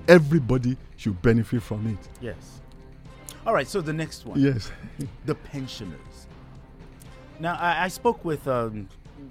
[0.07, 2.09] Everybody should benefit from it.
[2.21, 2.61] Yes.
[3.45, 4.39] All right so the next one.
[4.39, 4.71] Yes.
[5.25, 6.27] The pensioners.
[7.39, 8.87] Now, I, I spoke with um,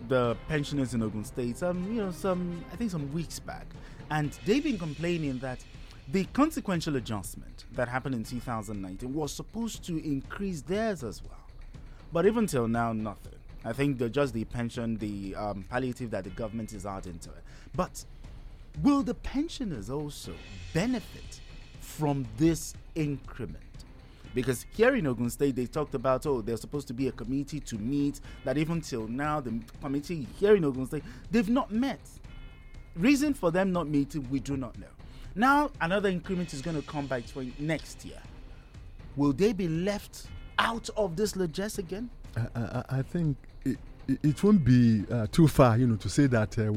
[0.08, 3.66] the pensioners in Ogun State, um, you know, some I think some weeks back,
[4.10, 5.64] and they've been complaining that
[6.08, 11.46] the consequential adjustment that happened in 2019 was supposed to increase theirs as well,
[12.12, 13.32] but even till now, nothing.
[13.64, 17.30] I think the just the pension, the um, palliative that the government is adding to
[17.30, 18.04] it, but
[18.82, 20.32] will the pensioners also
[20.74, 21.40] benefit
[21.80, 23.62] from this increment?
[24.34, 27.60] Because here in Ogun State, they talked about, oh, there's supposed to be a committee
[27.60, 32.00] to meet, that even till now, the committee here in Ogun State, they've not met.
[32.96, 34.86] Reason for them not meeting, we do not know.
[35.34, 38.18] Now, another increment is going to come by 20, next year.
[39.16, 40.26] Will they be left
[40.58, 42.10] out of this largesse again?
[42.36, 43.78] I, I, I think it,
[44.22, 46.72] it, won't be uh, too far, you know, to say that uh,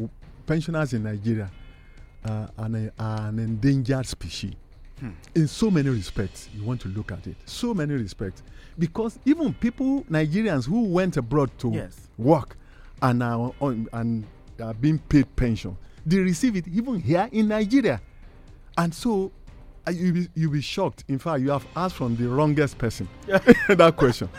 [0.46, 1.50] pensioners in Nigeria
[2.26, 4.54] uh, are, an, are an endangered species.
[5.36, 7.36] In so many respects, you want to look at it.
[7.46, 8.42] So many respects,
[8.80, 12.08] because even people, Nigerians who went abroad to Yes.
[12.18, 12.56] work
[13.02, 14.26] and are on and
[14.62, 18.02] are being paid pension, they receive it even here in Nigeria,
[18.78, 19.32] and so.
[19.88, 21.04] uh, You'll be, you'll be shocked.
[21.08, 24.30] In fact, you have asked from the wrongest person that question.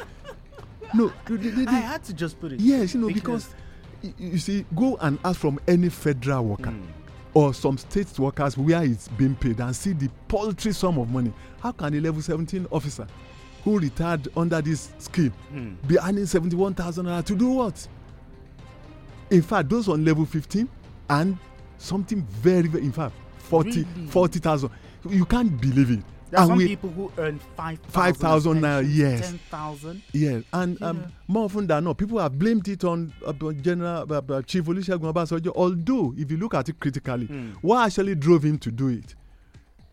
[0.95, 2.61] No, they- they- they- I had to just put it.
[2.61, 3.55] Yes, you know, because,
[4.03, 6.83] y- you see, go and ask from any federal worker Hmm.
[7.37, 11.31] Or some state workers where it's being paid and see the paltry sum of money.
[11.61, 13.07] How can a level 17 officer
[13.63, 15.75] who retired under this scheme Hmm.
[15.87, 17.87] be earning 71,000 naira to do what?
[19.31, 20.67] In fact, those on level 15
[21.11, 21.37] and
[21.77, 23.15] something very, very, in fact,
[23.51, 24.07] 40 Really?
[24.09, 24.71] 40,000.
[25.11, 26.05] you can't believe it.
[26.31, 29.21] There are And some we- people who earn 5,000 5,000 naira, yes.
[29.31, 30.03] 10,000.
[30.13, 34.21] Yes, and um, more often than not, people have blamed it on uh, General uh,
[34.29, 35.53] uh, Chief Olusegun Obasanjo.
[35.55, 37.51] Although, if you look at it critically, Hmm.
[37.63, 39.15] what actually drove him to do it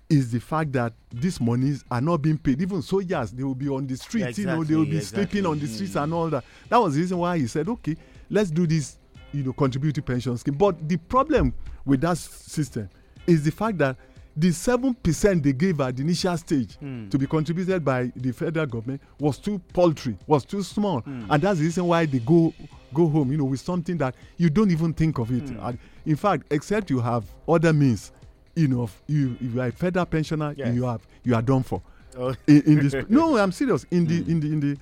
[0.09, 2.61] is the fact that these monies are not being paid.
[2.61, 4.37] Even soldiers, they will be on the streets.
[4.39, 5.87] you know, they will be exactly, sleeping on the exactly.
[5.87, 6.43] streets and all that.
[6.69, 7.95] That was the reason why he said, "Okay,
[8.29, 8.97] let's do this,
[9.31, 11.53] you know, contributory pension scheme." But the problem
[11.85, 12.89] with that system
[13.27, 13.97] is the fact that
[14.35, 17.07] the seven percent they gave at the initial stage Hmm.
[17.09, 21.25] to be contributed by the federal government was too paltry, was too small, Hmm.
[21.29, 22.53] and that's the reason why they go
[22.93, 25.49] go home, you know, with something that you don't even think of it.
[25.49, 25.59] Hmm.
[25.67, 28.11] And in fact, except you have other means,
[28.55, 30.75] you know, of- you if you are a federal pensioner, Yes.
[30.75, 31.81] you have you are done for.
[32.17, 32.35] Oh.
[32.47, 33.85] In, in this, no, I'm serious.
[33.89, 34.77] In the in the in the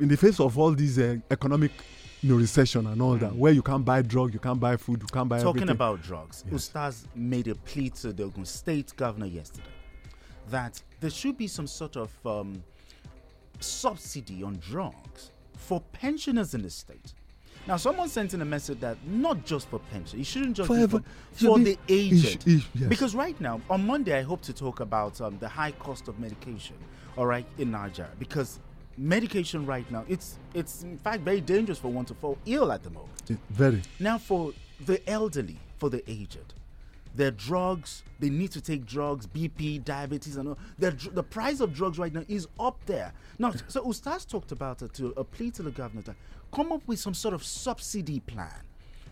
[0.00, 1.70] in the face of all these uh, economic,
[2.22, 5.00] you know, recession and all that, where you can't buy drug, you can't buy food,
[5.02, 5.38] you can't buy.
[5.38, 5.70] Talking everything.
[5.70, 9.66] about drugs, Ustaz made a plea to the Ogun State governor yesterday
[10.50, 12.62] that there should be some sort of um,
[13.60, 17.12] subsidy on drugs for pensioners in the state.
[17.68, 20.74] Now, someone sent in a message that not just for pension, it shouldn't just For
[20.76, 22.42] be for, for be- the aged.
[22.42, 22.88] sh- it- yes.
[22.88, 26.18] Because right now, on Monday, I hope to talk about um, the high cost of
[26.18, 26.74] medication,
[27.16, 28.10] all right, in Nigeria.
[28.18, 28.58] Because
[28.96, 32.82] medication right now, it's it's in fact very dangerous for one to fall ill at
[32.82, 33.10] the moment.
[33.50, 33.82] Very.
[33.98, 34.52] Now, for
[34.84, 36.54] the elderly, for the aged,
[37.14, 40.58] their drugs, they need to take drugs, BP, diabetes, and all.
[40.78, 43.12] Their, the price of drugs right now is up there.
[43.38, 46.14] Now, so Ustaz talked about it to a plea to the governor to
[46.52, 48.62] come up with some sort of subsidy plan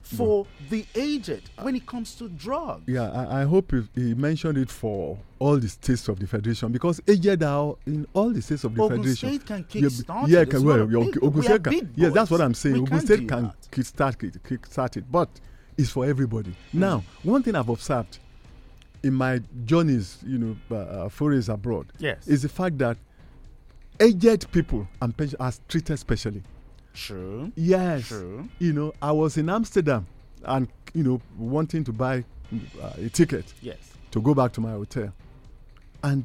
[0.03, 2.83] for the aged when it comes to drugs.
[2.87, 7.01] Yeah, I, I hope he, mentioned it for all the states of the federation because
[7.07, 9.29] aged are in all the states of the Ogun federation.
[9.29, 10.51] State can Yeah, kickstart yeah, it.
[10.51, 11.93] Can, well, big- Ogun State can.
[11.97, 12.75] Yes, that's what I'm saying.
[12.77, 15.29] We Ogun State can kickstart it, kickstart it, but
[15.77, 16.55] it's for everybody.
[16.73, 18.19] Now, one thing I've observed
[19.03, 22.27] in my journeys, you know, uh, uh, forays abroad, Yes.
[22.29, 22.99] is the fact that
[23.99, 26.43] aged people and pension are treated specially.
[26.95, 27.53] True.
[27.57, 28.09] Yes.
[28.09, 28.49] True.
[28.59, 30.07] You know, I was in Amsterdam
[30.45, 32.25] and, you know, wanting to buy
[32.83, 33.79] uh, a ticket Yes.
[34.11, 35.13] to go back to my hotel.
[36.03, 36.25] And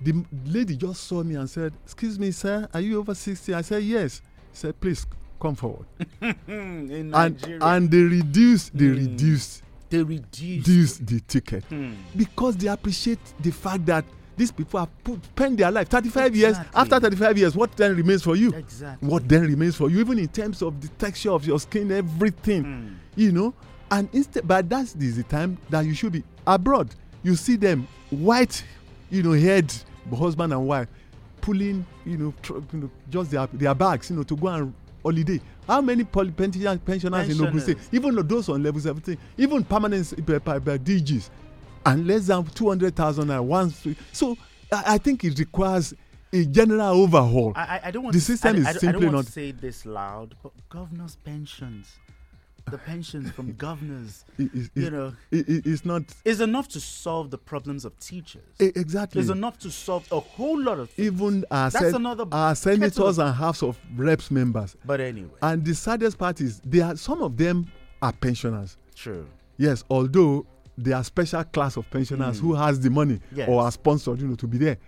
[0.00, 3.52] the lady just saw me and said, Excuse me, sir, are you over 60?
[3.54, 4.22] I said, Yes.
[4.52, 5.06] She said, Please
[5.40, 5.86] come forward.
[6.20, 8.96] in and Nigeria, and they reduced, they Mm.
[9.10, 10.66] reduced, they reduce.
[10.66, 11.92] reduced the ticket Hmm.
[12.16, 14.04] because they appreciate the fact that
[14.38, 16.50] these people have put, spent their life 35 years.
[16.56, 16.80] Exactly.
[16.80, 18.52] After 35 years, what then remains for you?
[18.52, 19.08] Exactly.
[19.08, 22.62] What then remains for you, even in terms of the texture of your skin, everything,
[22.64, 22.88] Hmm.
[23.20, 23.52] you know.
[23.90, 26.94] And instead, but that's the time that you should be abroad.
[27.22, 28.62] You see them white,
[29.10, 29.72] you know, head
[30.16, 30.88] husband and wife
[31.40, 34.72] pulling, you know, tr- you know just their their bags, you know, to go and
[35.02, 35.40] holiday.
[35.66, 37.88] How many poly- pension- pensioners in Ogun State, Pensioners.
[38.16, 41.28] even those on level 17, even permanent uh, uh, uh, DGs,
[41.92, 43.86] and less than 200,000 naira once.
[44.12, 44.36] So
[44.72, 45.94] I, I think it requires
[46.32, 47.52] a general overhaul.
[47.56, 49.16] I, I- don't want The to, system I, is I, don't- I simply don't want
[49.16, 51.96] not- to say this loud, but governors' pensions,
[52.70, 56.68] the pensions from governors, It- it- you it- know, it- it- it's not is enough
[56.68, 58.42] to solve the problems of teachers.
[58.58, 59.22] exactly.
[59.22, 61.06] Is enough to solve a whole lot of things.
[61.14, 65.64] even our, That's sen- another our senators and house of reps members But anyway, and
[65.64, 67.68] the saddest part is they are some of them
[68.02, 69.26] are pensioners true.
[69.56, 70.44] yes although
[70.78, 72.46] they are special class of pensioners hmm.
[72.46, 73.20] who has the money.
[73.32, 73.48] Yes.
[73.48, 74.78] or are sponsored you know to be there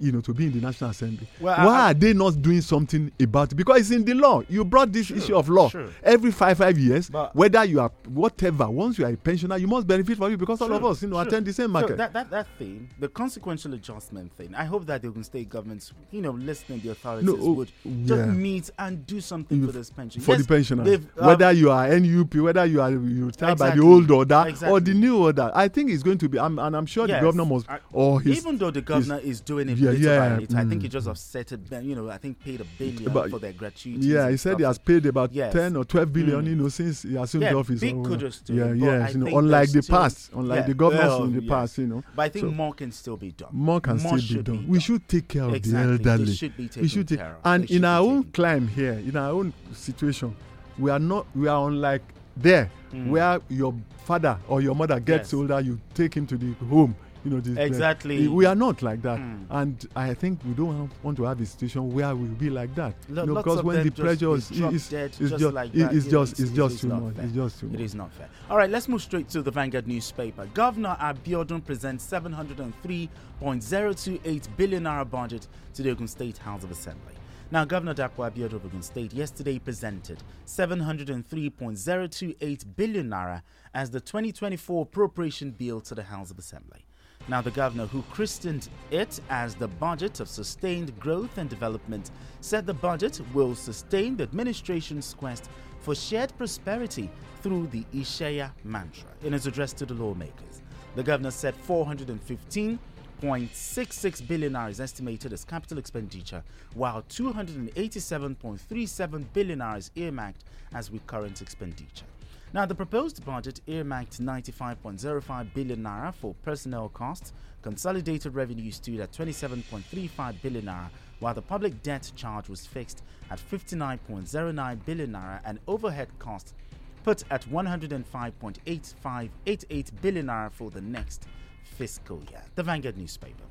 [0.00, 2.40] you know to be in the national assembly Well, why I- I- are they not
[2.42, 5.68] doing something about it because it's in the law you brought this issue of law
[5.68, 5.88] sure.
[6.02, 9.66] every five five years But- whether you are whatever once you are a pensioner you
[9.66, 12.12] must benefit from it because all of us you know attend the same market that,
[12.12, 14.54] that that thing, the consequential adjustment thing.
[14.54, 17.70] I hope that the Ogun State governments, you know, listening the authorities No, oh, would
[18.04, 18.26] just yeah.
[18.26, 20.20] meet and do something for If- this pension.
[20.22, 20.86] for Yes, the pensioners.
[20.86, 24.44] they've, um, whether you are NUP, whether you are you retired by the old order
[24.68, 26.38] or the new order, I think it's going to be.
[26.38, 27.20] I'm, and I'm sure Yes.
[27.20, 28.38] the governor must, I- or his.
[28.38, 30.82] even though the governor is doing it yeah, yeah, by little, I think mm.
[30.82, 31.60] he just offset it.
[31.82, 34.06] You know, I think paid a billion But- for their gratuity.
[34.06, 35.52] yeah, he said he has paid about Yes.
[35.52, 36.48] 10 or 12 billion, Mm.
[36.48, 37.80] you know, since he assumed Yeah, office.
[37.80, 40.74] big kudos to yeah, him, yes, you know, unlike the still- past, unlike yeah, the
[40.74, 41.48] governors well, in the yes.
[41.50, 42.04] past, you know.
[42.14, 43.48] But I think So- more can still be done.
[43.52, 44.64] More can still be should done.
[44.68, 45.96] We should take care of Exactly.
[45.98, 46.32] the They elderly.
[46.34, 47.36] should be we should take, care of.
[47.44, 50.34] and in our own taken climb here, in our own situation,
[50.78, 51.26] we are not.
[51.34, 52.02] We are unlike
[52.36, 52.70] there,
[53.06, 55.38] where your father or your mother gets Mm.
[55.38, 56.94] Older, you take him to the home.
[57.26, 58.28] You know, this, Exactly.
[58.28, 59.46] we are not like that, Mm.
[59.50, 62.50] and I think we don't have- want to have a situation where we will be
[62.50, 62.94] like that.
[63.08, 65.92] Lo- you know, because when the pressure is, is, dead is just like it- that.
[65.92, 67.16] it's just, it's- just is too much.
[67.18, 67.80] It's just too much.
[67.80, 68.28] is not fair.
[68.48, 70.46] All right, let's move straight to the Vanguard newspaper.
[70.54, 77.14] Governor Abiodun presents 703.028 billion naira budget to the Ogun State House of Assembly.
[77.50, 83.42] Now, Governor Dapo Abiodun of Ogun State yesterday presented 703.028 billion naira
[83.74, 86.84] as the 2024 appropriation bill to the House of Assembly.
[87.28, 92.66] Now, the governor, who christened it as the budget of sustained growth and development, said
[92.66, 95.50] the budget will sustain the administration's quest
[95.80, 97.10] for shared prosperity
[97.42, 99.08] through the ISEYA mantra.
[99.22, 100.62] In his address to the lawmakers,
[100.94, 106.42] the governor said 415.66 billion naira is estimated as capital expenditure,
[106.74, 112.06] while 287.37 billion naira is earmarked as recurrent expenditure.
[112.52, 117.32] Now, the proposed budget earmarked 95.05 billion naira for personnel costs.
[117.60, 123.40] Consolidated revenue stood at 27.35 billion naira, while the public debt charge was fixed at
[123.40, 126.54] 59.09 billion naira and overhead costs
[127.02, 131.26] put at 105.8588 billion naira for the next
[131.64, 132.44] fiscal year.
[132.54, 133.42] The Vanguard newspaper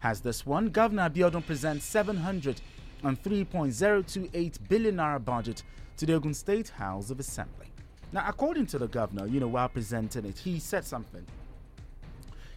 [0.00, 0.68] has this one.
[0.68, 5.62] Governor Abiodun presents 703.028 billion naira budget
[5.96, 7.71] to the Ogun State House of Assembly.
[8.12, 11.24] Now, according to the governor, you know, while presenting it, he said something.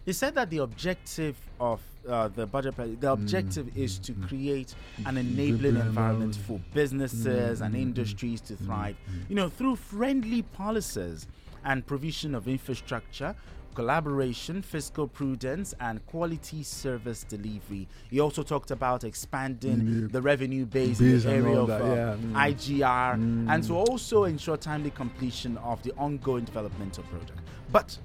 [0.04, 4.26] He said that the objective of uh, the budget, the objective is to mm-hmm.
[4.26, 5.16] create an mm-hmm.
[5.18, 6.36] enabling Enabling environment environment.
[6.36, 8.96] for businesses and industries to thrive,
[9.28, 11.26] you know, through friendly policies
[11.64, 13.34] and provision of infrastructure,
[13.76, 17.86] collaboration, fiscal prudence, and quality service delivery.
[18.10, 21.94] He also talked about expanding Mm, the revenue base in the area of that, uh,
[21.94, 22.32] yeah, mm.
[22.54, 23.12] IGR
[23.52, 27.38] and to also ensure timely completion of the ongoing developmental project.
[27.70, 27.98] But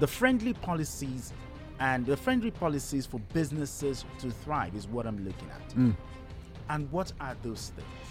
[0.00, 1.32] the friendly policies
[1.80, 5.68] and the friendly policies for businesses to thrive is what I'm looking at.
[5.70, 5.96] Mm.
[6.68, 8.03] And what are those things?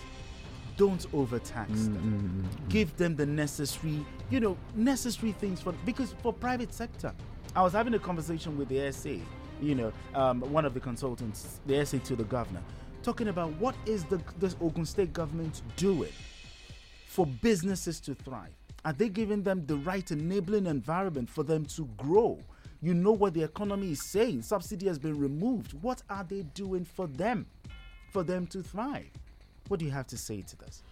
[0.78, 2.46] Don't overtax mm, them.
[2.46, 7.14] Mm, mm, Give them the necessary, you know, necessary things for because for private sector.
[7.56, 9.16] I was having a conversation with the SA,
[9.62, 12.62] you know, um, one of the consultants, the SA to the governor,
[13.04, 16.12] talking about what is the this Ogun State government doing
[17.08, 18.54] for businesses to thrive?
[18.86, 22.40] Are they giving them the right enabling environment for them to grow?
[22.82, 24.42] You know what the economy is saying.
[24.42, 25.72] Subsidy has been removed.
[25.82, 27.46] What are they doing for them,
[28.12, 29.10] for them to thrive?
[29.68, 30.84] What do you have to say to this?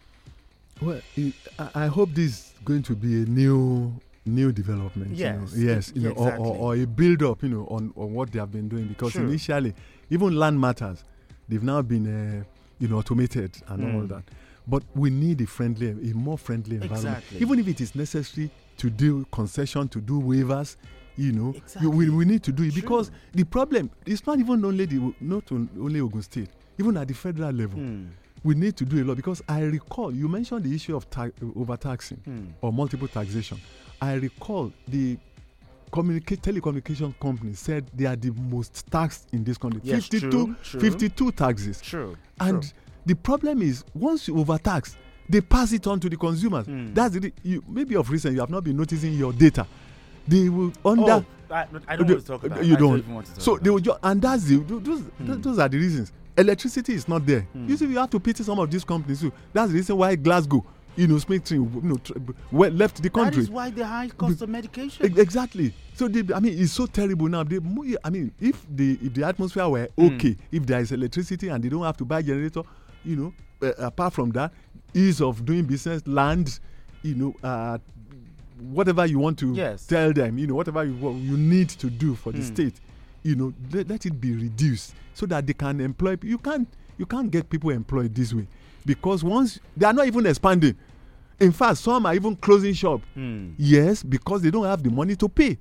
[0.81, 3.93] Well, it, I, I hope this is going to be a new
[4.25, 5.15] new development.
[5.15, 5.73] Yes, You know?
[5.73, 5.91] Yes.
[5.95, 6.49] You know, or, exactly.
[6.49, 7.43] or, or a build up.
[7.43, 9.23] You know, on, on what they have been doing because Sure.
[9.25, 9.73] initially,
[10.09, 11.03] even land matters,
[11.49, 12.43] they've now been uh,
[12.79, 14.09] you know automated and all Mm.
[14.09, 14.23] that.
[14.67, 17.17] But we need a friendly, a more friendly environment.
[17.17, 17.39] Exactly.
[17.41, 20.77] Even if it is necessary to do concession, to do waivers,
[21.17, 21.87] you know, you, Exactly.
[21.89, 25.51] we, we need to do it because the problem is not even only the not
[25.51, 28.05] only Ogun State, even at the federal level Hmm.
[28.43, 31.29] We need to do a lot because I recall you mentioned the issue of ta-
[31.55, 32.45] overtaxing Hmm.
[32.61, 33.59] or multiple taxation.
[34.01, 35.17] I recall the
[35.91, 39.81] communica- telecommunication companies said they are the most taxed in this country.
[39.83, 40.79] Yes, 52, true, true.
[40.79, 41.81] 52 taxes.
[41.81, 42.15] True.
[42.39, 42.71] And true.
[43.05, 44.95] the problem is once you overtax,
[45.29, 46.65] they pass it on to the consumers.
[46.65, 46.93] Hmm.
[46.93, 49.67] That's the you, maybe of recent you have not been noticing your data.
[50.27, 52.63] They will under oh, I, I don't want to talk about.
[52.65, 52.97] You I don't.
[52.99, 55.67] even want to talk so about they will just, and that's the those, those are
[55.69, 56.11] the reasons.
[56.37, 57.41] Electricity is not there.
[57.41, 57.67] Hmm.
[57.69, 59.33] You see, you have to pity some of these companies too.
[59.53, 60.63] That's the reason why Glaxo,
[60.95, 61.97] you know, Smith, you know,
[62.51, 63.43] well, left the That country.
[63.43, 65.05] is why the high cost of medication.
[65.17, 65.73] Exactly.
[65.93, 67.43] So they, I mean, it's so terrible now.
[67.43, 67.59] They,
[68.03, 70.05] I mean, if the if the atmosphere were Hmm.
[70.15, 72.63] okay, if there is electricity and they don't have to buy generator,
[73.03, 73.33] you know,
[73.67, 74.51] uh, apart from that,
[74.93, 76.59] ease of doing business, land,
[77.03, 77.77] you know, uh,
[78.71, 79.85] whatever you want to Yes.
[79.87, 82.43] tell them, you know, whatever you you need to do for the Hmm.
[82.53, 82.73] state,
[83.23, 86.17] you know, let, let it be reduced so that they can employ.
[86.21, 88.47] You can't you can't get people employed this way
[88.85, 90.75] because once they are not even expanding.
[91.39, 93.01] In fact, some are even closing shop.
[93.15, 93.53] Hmm.
[93.57, 95.57] Yes, because they don't have the money to pay.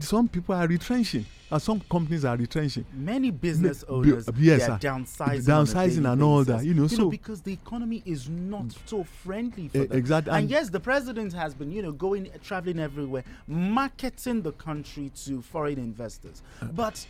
[0.00, 2.84] Some people are retrenching, and some companies are retrenching.
[2.92, 7.10] Many business Be- owners yes, they are downsizing, Downsizing and all that, you know, so-
[7.10, 9.98] because the economy is not so friendly for E- them.
[9.98, 14.52] exact- And, and- yes, the president has been, you know, going traveling everywhere, marketing the
[14.52, 16.42] country to foreign investors.
[16.62, 16.66] Uh.
[16.66, 17.06] But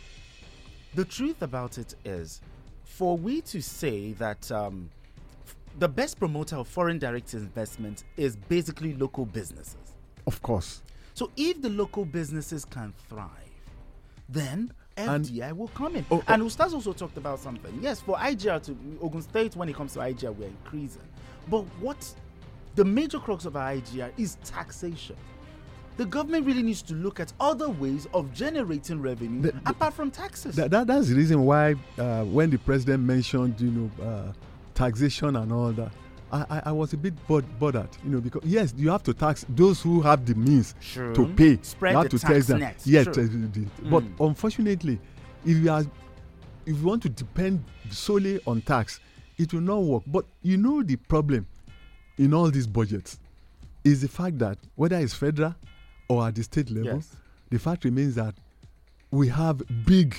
[0.95, 2.41] the truth about it is,
[2.83, 4.89] for we to say that um,
[5.77, 9.77] the best promoter of foreign direct investment is basically local businesses.
[10.25, 10.81] Of course.
[11.19, 13.27] So if the local businesses can thrive,
[14.29, 16.05] then And- FDI will come in.
[16.09, 17.77] Oh, and Ustaz also talked about something.
[17.81, 21.01] Yes, for IGR to Ogun State, when it comes to IGR, we're increasing.
[21.49, 22.15] But what
[22.75, 25.17] the major crux of our IGR is taxation.
[25.97, 29.95] The government really needs to look at other ways of generating revenue The- the- apart
[29.95, 30.55] from taxes.
[30.55, 34.31] That, that, that's the reason why uh, when the president mentioned, you know, uh,
[34.73, 35.91] taxation and all that,
[36.31, 39.45] I, I, I was a bit bothered, you know, because yes, you have to tax
[39.49, 41.13] those who have the means Sure.
[41.13, 41.57] to pay.
[41.61, 42.59] Spread you have the to tax them.
[42.59, 42.81] net.
[42.85, 44.27] Yes, uh, the- but Mm.
[44.29, 44.99] unfortunately,
[45.45, 45.81] if you are,
[46.65, 48.99] if you want to depend solely on tax,
[49.37, 50.03] it will not work.
[50.05, 51.47] But you know the problem
[52.17, 53.19] in all these budgets
[53.83, 55.55] is the fact that whether it's federal
[56.09, 57.15] or at the state level, Yes.
[57.49, 58.35] the fact remains that
[59.11, 60.15] we have big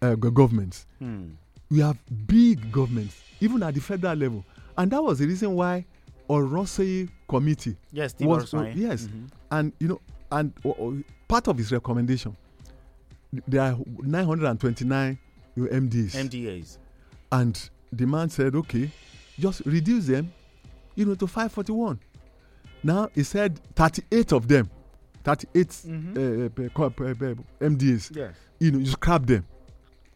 [0.00, 0.86] uh, governments.
[0.98, 1.32] Hmm.
[1.70, 4.44] We have big governments, even at the federal level,
[4.80, 5.84] and that was the reason why
[6.28, 8.74] Oronsaye committee Yes, Steve was Oronsaye.
[8.76, 9.28] yes, Mhm.
[9.50, 10.00] and you know,
[10.32, 10.52] and
[11.28, 12.36] part of his recommendation,
[13.46, 15.18] there are 929
[15.56, 16.78] you MDs, MDAs.
[17.32, 18.90] and the man said, okay,
[19.38, 20.32] just reduce them,
[20.94, 21.98] you know, to 541.
[22.82, 24.70] Now he said 38 of them,
[25.24, 26.16] 38 Mhm.
[26.16, 28.34] uh, uh, uh, MDs, Yes.
[28.58, 29.44] you know, you scrap them.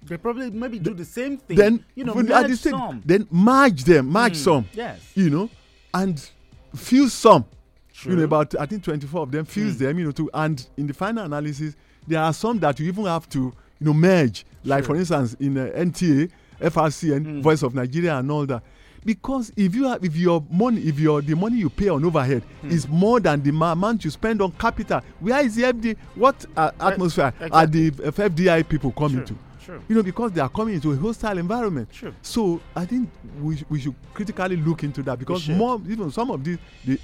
[0.06, 1.56] They probably maybe do the same thing.
[1.56, 3.02] Then you know, at the merge some.
[3.04, 5.00] then merge them, merge Mm, some, Yes.
[5.14, 5.50] you know,
[5.92, 6.30] and
[6.74, 7.44] fuse some.
[7.92, 8.12] True.
[8.12, 9.78] You know, about I think 24 of them fuse Mm.
[9.78, 11.74] them, you know, to and in the final analysis,
[12.06, 14.44] there are some that you even have to, you know, merge.
[14.64, 17.42] Like for instance, in uh, NTA, FRC, and Mm.
[17.42, 18.62] Voice of Nigeria, and all that.
[19.04, 22.42] Because if you have, if your money, if your the money you pay on overhead
[22.62, 22.70] Hmm.
[22.70, 25.96] is more than the amount you spend on capital, where is the FD?
[26.14, 29.35] What uh, atmosphere are the FDI people coming to?
[29.65, 29.81] Sure.
[29.88, 31.88] You know, because they are coming into a hostile environment.
[31.92, 32.12] Sure.
[32.23, 33.08] So I think
[33.40, 36.98] we, sh- we should critically look into that because more even some of these the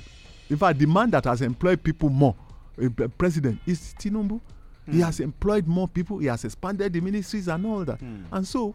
[0.48, 2.34] in fact the man that has employed people more
[2.82, 2.88] uh,
[3.18, 4.40] president is Tinubu.
[4.86, 5.02] He Hmm.
[5.02, 8.00] has employed more people, he has expanded the ministries and all that.
[8.00, 8.22] Hmm.
[8.32, 8.74] And so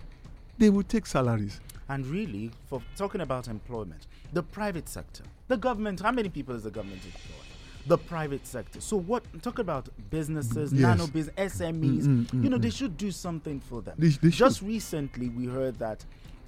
[0.57, 1.59] they will take salaries.
[1.89, 6.63] And really, for talking about employment, the private sector, the government, how many people is
[6.63, 7.41] the government employing?
[7.87, 8.81] The private sector.
[8.81, 10.81] So what talk about businesses, Yes.
[10.81, 12.77] nano business, SMEs, Mm, mm, you know, mm, they mm.
[12.77, 13.95] should do something for them.
[13.97, 16.03] They they Just recently we heard that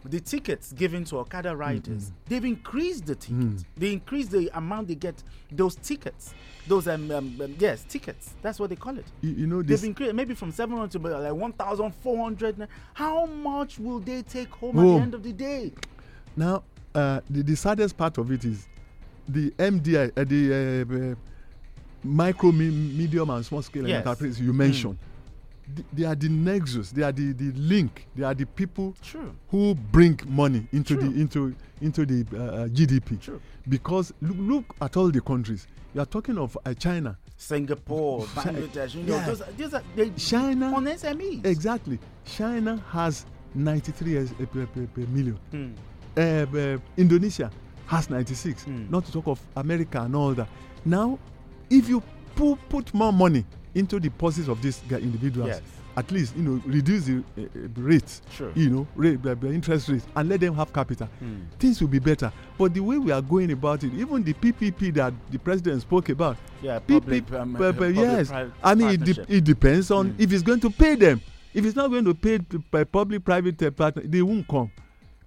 [0.09, 3.65] the tickets given to Okada riders, they've increased the tickets.
[3.75, 5.21] They increased the amount they get
[5.51, 6.33] those tickets.
[6.67, 8.33] Those um, um, um, yes tickets.
[8.41, 9.05] That's what they call it.
[9.21, 12.67] You, you know They've increased maybe from 700 to like 1,400.
[12.93, 15.73] How much will they take home at the end of the day?
[16.35, 16.63] Now,
[16.93, 18.67] uh, the, the saddest part of it is
[19.27, 21.15] the MDI, uh, the uh, uh,
[22.03, 24.05] micro, me- medium, and small scale Yes.
[24.05, 24.97] enterprise you mentioned.
[25.75, 26.91] th- They are the nexus.
[26.91, 28.07] They are the, the link.
[28.15, 29.35] They are the people True.
[29.49, 31.09] who bring money into True.
[31.09, 33.19] the into into the uh, uh, GDP.
[33.21, 33.41] True.
[33.67, 35.67] Because look, look at all the countries.
[35.93, 37.17] You are talking of uh, China.
[37.39, 39.25] Singapore, Bangladesh, you know, Yeah.
[39.27, 41.45] those, those are they China on SMEs.
[41.45, 41.99] Exactly.
[42.25, 45.37] China has 93 as- uh, per, per, per million.
[45.51, 45.71] Hmm.
[46.17, 47.51] Uh, uh, Indonesia
[47.87, 48.65] has 96.
[48.65, 48.89] Mm.
[48.89, 50.47] Not to talk of America and all that.
[50.85, 51.17] Now,
[51.69, 52.01] if you
[52.35, 55.61] pu- put more money into the purses of these individuals, Yes.
[55.95, 57.47] at least you know reduce the uh, uh,
[57.81, 58.51] rates, Sure.
[58.55, 61.07] you know, rate, interest rates, and let them have capital.
[61.19, 61.37] Hmm.
[61.59, 62.31] Things will be better.
[62.57, 66.09] But the way we are going about it, even the PPP that the president spoke
[66.09, 68.31] about, Yeah, PP, public, um, public yes.
[68.63, 70.19] I mean, it, de- it depends on Mm.
[70.19, 71.21] if it's going to pay them.
[71.53, 72.37] If it's not going to pay
[72.69, 74.69] by public-private partner, they won't come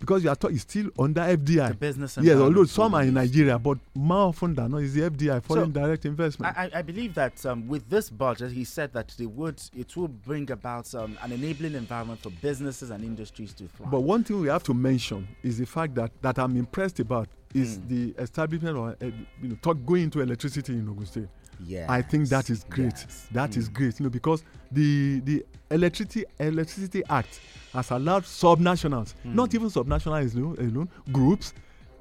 [0.00, 1.68] because you are talk- it's still under FDI.
[1.68, 5.02] The business yes, although some are in Nigeria, but more often than not, is the
[5.02, 6.56] FDI, foreign direct investment.
[6.58, 10.08] I, I- believe that um, with this budget, he said that they would it will
[10.08, 13.90] bring about um, an enabling environment for businesses and industries to thrive.
[13.90, 17.28] But one thing we have to mention is the fact that that I'm impressed about
[17.54, 17.88] is Mm.
[17.88, 19.06] the establishment of uh,
[19.42, 21.28] you know talk going into electricity in Ogun State.
[21.66, 22.92] Yeah, I think that is great.
[22.92, 23.28] yes.
[23.32, 23.74] That is Mm.
[23.74, 24.42] great, you know, because
[24.72, 27.40] the the electricity electricity act
[27.72, 29.34] has allowed subnationals, Mm.
[29.34, 31.52] not even subnationals alone, alone, groups,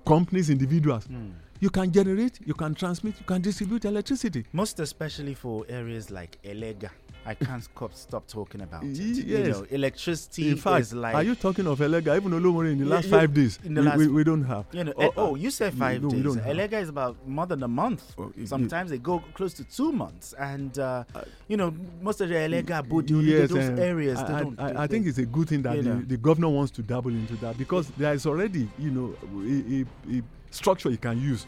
[0.06, 1.06] companies, individuals.
[1.08, 1.32] Mm.
[1.62, 4.46] You can generate, you can transmit, you can distribute electricity.
[4.54, 6.90] Most especially for areas like Elega.
[7.26, 8.98] I can't stop, stop talking about it.
[8.98, 9.48] Y- You yes.
[9.48, 12.16] know, electricity In fact, is like are you talking of Elega?
[12.16, 14.44] Even Olomori in the last yeah, five days, in the we, last- we, we don't
[14.46, 14.66] have.
[14.72, 16.36] You know, Oh, eh, oh, uh, you said five no, we days.
[16.36, 16.46] have.
[16.46, 18.04] Elega is about more than a month.
[18.18, 21.04] Oh, it- Sometimes they go close to two months, and uh,
[21.48, 24.60] you know, most of the Elega, Budi, yes, those um, areas, I, they don't.
[24.60, 27.12] I, they- I think it's a good thing that the, the governor wants to dabble
[27.12, 31.46] into that because there is already, you know, a, a, a structure you can use.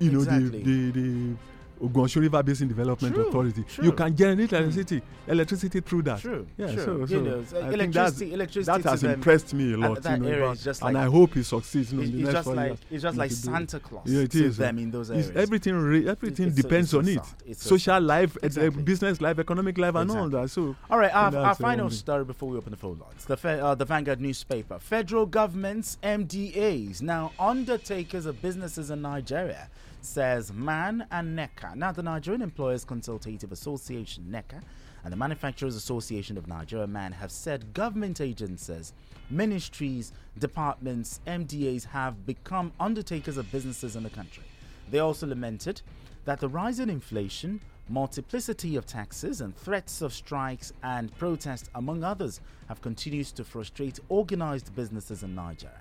[0.00, 0.62] You know, Exactly.
[0.62, 1.36] the the the
[1.82, 3.64] Ogun-Oshun River Basin Development True, Authority.
[3.64, 3.84] true.
[3.86, 6.20] You can generate electricity, electricity through that.
[6.20, 6.84] True, Yeah, true.
[6.84, 10.04] so, You know, so I think electricity- that's, electricity that has impressed me a lot.
[10.04, 11.92] you know, area is just and like- I hope he succeeds.
[11.92, 13.50] You know, It's, in the it's next just like it's just like know, to do
[13.50, 13.54] it.
[13.54, 14.56] Santa Claus Yeah, it to is.
[14.56, 15.30] them in those areas.
[15.34, 17.20] everything, re- everything it's depends it's on it.
[17.46, 18.02] It's Social start.
[18.02, 18.82] life, uh, Exactly.
[18.82, 20.50] business life, economic life, and all that.
[20.50, 23.24] So, All right, our, our final only- story before we open the phone lines.
[23.24, 24.78] The, uh, the Vanguard newspaper.
[24.78, 29.68] Federal government's MDAs, now undertakers of businesses in Nigeria,
[30.04, 31.74] says MAN and NECA.
[31.74, 34.62] Now, the Nigerian Employers Consultative Association, NECA,
[35.04, 38.92] and the Manufacturers Association of Nigeria, MAN, have said government agencies,
[39.30, 44.44] ministries, departments, MDAs have become undertakers of businesses in the country.
[44.90, 45.82] They also lamented
[46.24, 52.04] that the rise in inflation, multiplicity of taxes, and threats of strikes and protests, among
[52.04, 55.80] others, have continued to frustrate organized businesses in Nigeria.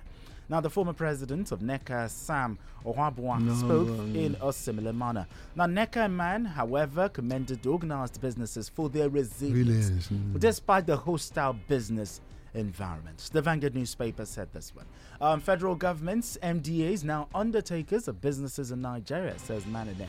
[0.50, 4.20] Now, the former president of NECA, Sam Ohuabunwa, No, spoke no, no.
[4.20, 5.28] in a similar manner.
[5.56, 10.40] Now, NECA and MAN, however, commended organized businesses for their resilience, mm.
[10.40, 12.20] despite the hostile business
[12.56, 13.30] environment.
[13.32, 14.86] The Vanguard newspaper said this one.
[15.22, 20.08] Um, federal government's MDAs now undertakers of businesses in Nigeria, says MAN and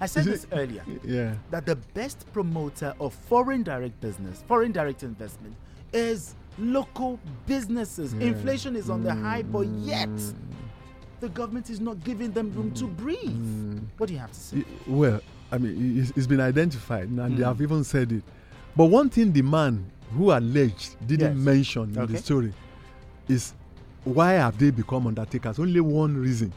[0.00, 0.26] I said.
[0.26, 1.34] Is this it- earlier yeah.
[1.50, 5.54] that the best promoter of foreign direct business, foreign direct investment,
[5.92, 8.14] is local businesses.
[8.14, 8.28] Yeah.
[8.28, 10.08] Inflation is on the high, but yet
[11.20, 13.80] the government is not giving them room to breathe.
[13.98, 14.64] What do you have to say?
[14.86, 15.20] Well,
[15.52, 17.46] I mean, it's, it's been identified, and they Mm.
[17.46, 18.22] have even said it.
[18.76, 19.84] But one thing the man
[20.16, 21.44] who alleged didn't Yes.
[21.44, 22.12] mention in Okay.
[22.14, 22.52] the story
[23.28, 23.52] is
[24.04, 25.58] why have they become undertakers?
[25.58, 26.52] Only one reason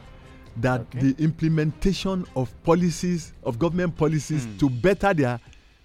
[0.60, 1.12] that Okay.
[1.12, 4.58] the implementation of policies, of government policies Mm.
[4.60, 5.40] to better their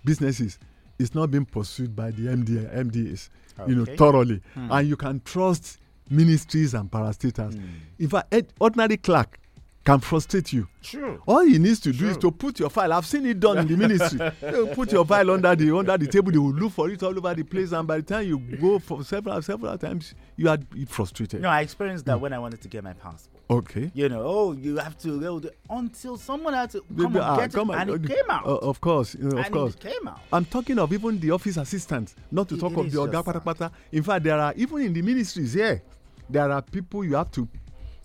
[0.05, 0.57] businesses
[0.99, 3.30] is not being pursued by the MDA, MDAs,
[3.68, 4.41] you know, thoroughly.
[4.55, 4.68] Mm.
[4.80, 5.78] And you can trust
[6.10, 7.55] ministries and parastatals.
[7.55, 7.70] Mm.
[7.99, 9.39] In fact, ordinary clerk
[9.86, 10.68] can frustrate you.
[10.84, 11.22] True.
[11.26, 12.93] All he needs to do is to put your file.
[12.93, 14.20] I've seen it done in the ministry.
[14.76, 16.32] Put your file under the under the table.
[16.32, 18.78] They will look for it all over the place, and by the time you go
[18.80, 20.57] for several several times, you are
[20.88, 21.41] frustrated.
[21.41, 22.12] No, I experienced Hmm.
[22.12, 23.38] that when I wanted to get my passport.
[23.52, 23.89] Okay.
[23.95, 27.36] You know, oh, you have to go the, until someone had to come and ah,
[27.38, 28.45] get come it, on, and it uh, came out.
[28.45, 29.74] uh, of course, you know, of and course.
[29.74, 30.20] it came out.
[30.32, 33.26] I'm talking of even the office assistants, not to It- talk of the Oga just
[33.26, 33.72] Pata Pata.
[33.91, 35.82] In fact, there are even in the ministries here,
[36.30, 37.47] there are people you have to.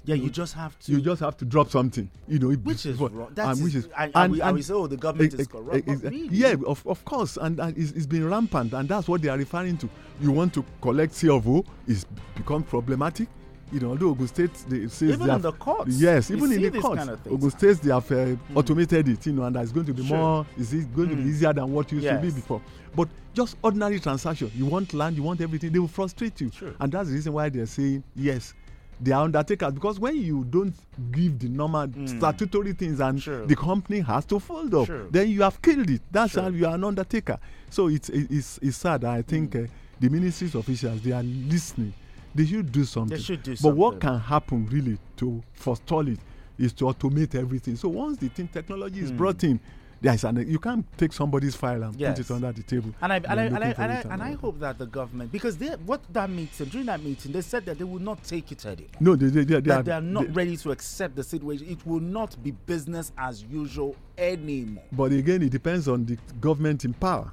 [0.07, 0.93] Yeah, you just have to.
[0.93, 2.49] You just have to drop something, you know.
[2.51, 3.31] which is wrong.
[3.35, 5.47] That's and which is and, and, we, and we say, oh, the government Eh, is
[5.47, 5.87] corrupt.
[5.87, 6.29] really.
[6.31, 9.39] Yeah, of, of course, and, and it's, it's been rampant, and that's what they are
[9.39, 9.89] referring to.
[10.21, 11.47] You want to collect C of
[11.87, 13.29] it's become problematic.
[13.73, 16.53] You know, although Ogun State they says Even they in have, the courts, yes, even
[16.53, 17.51] in the courts, kind of Ogun.
[17.51, 19.27] State they have uh, automated it.
[19.27, 20.17] You know, and it's going to be Sure.
[20.17, 20.47] more.
[20.59, 21.27] Is it going to be Mm.
[21.29, 22.61] easier than what used to be before?
[22.95, 26.73] But just ordinary transaction, you want land, you want everything, they will frustrate you, Sure.
[26.79, 28.55] and that's the reason why they're saying yes.
[29.01, 30.73] They are undertakers because when you don't
[31.11, 33.23] give the normal statutory things and Mm.
[33.23, 33.47] Sure.
[33.47, 36.01] the company has to fold up, then you have killed it.
[36.13, 37.39] That's how you are an undertaker.
[37.71, 39.03] So it's it's, it's sad.
[39.05, 39.65] I think Mm.
[39.65, 41.93] uh, the ministry's officials they are listening.
[42.35, 43.19] They should do something.
[43.19, 46.19] should do But what can happen really to forestall it
[46.59, 47.77] is to automate everything.
[47.77, 49.17] So once the thing technology is hmm.
[49.17, 49.61] brought in,
[50.01, 51.97] there is an you can't take somebody's file and.
[51.97, 52.19] Yes.
[52.19, 52.91] put it under the table.
[53.01, 55.57] And I, and, I, and, I, and, I, and I hope that the government, because
[55.57, 58.67] they, what that meeting, during that meeting, they said that they will not take it
[58.67, 58.91] anymore.
[59.01, 61.23] no, they, they, they, they that are, they are not they- ready to accept the
[61.25, 61.67] situation.
[61.69, 64.85] It will not be business as usual anymore.
[64.93, 67.33] But again, it depends on the government in power.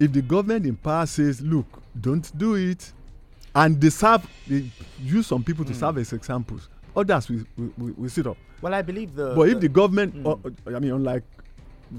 [0.00, 1.66] If the government in power says, "Look,
[2.00, 2.92] don't do it,"
[3.54, 4.64] and they serve, they
[5.00, 5.78] use some people to Hmm.
[5.78, 8.36] serve as examples, others will, will, will, will sit up.
[8.60, 9.34] Well, I believe the.
[9.34, 10.26] but if the government, Hmm.
[10.26, 11.22] uh, uh, I mean, unlike,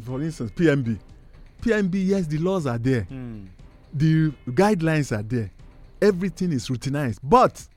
[0.04, 0.98] for instance, PMB,
[1.62, 3.46] PMB, yes, the laws are there, Hmm.
[3.94, 5.52] the guidelines are there,
[6.02, 7.68] everything is routinized, but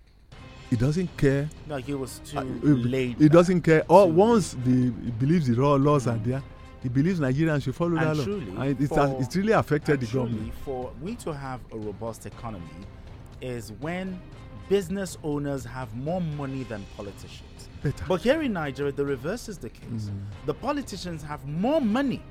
[0.71, 1.49] it doesn't care.
[1.67, 3.21] no, he was too uh, late.
[3.21, 3.85] it doesn't care.
[3.89, 6.43] Or once the it believes the raw laws are there,
[6.83, 8.25] he believes Nigerians should follow And that law.
[8.25, 10.55] truly, And it's, for- it's really affected the truly, government.
[10.65, 12.65] for we to have a robust economy
[13.41, 14.21] is when
[14.69, 17.69] business owners have more money than politicians.
[17.83, 18.05] Better.
[18.09, 20.11] But here in Nigeria, the reverse is the case.
[20.11, 20.21] Mm.
[20.47, 22.23] The politicians have more money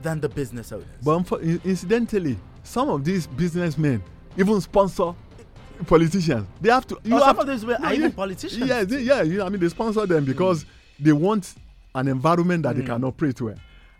[0.00, 0.86] than the business owners.
[1.02, 4.02] But incidentally, some of these businessmen
[4.38, 5.12] even sponsor
[5.86, 6.46] politicians.
[6.60, 6.98] They have to.
[7.04, 9.22] You Oh, some have of these were- are yeah, even politicians Yeah, they, yeah.
[9.22, 10.64] You know, I mean, they sponsor them because
[10.98, 11.54] they want
[11.94, 12.86] an environment that they Mm.
[12.86, 13.56] can operate well.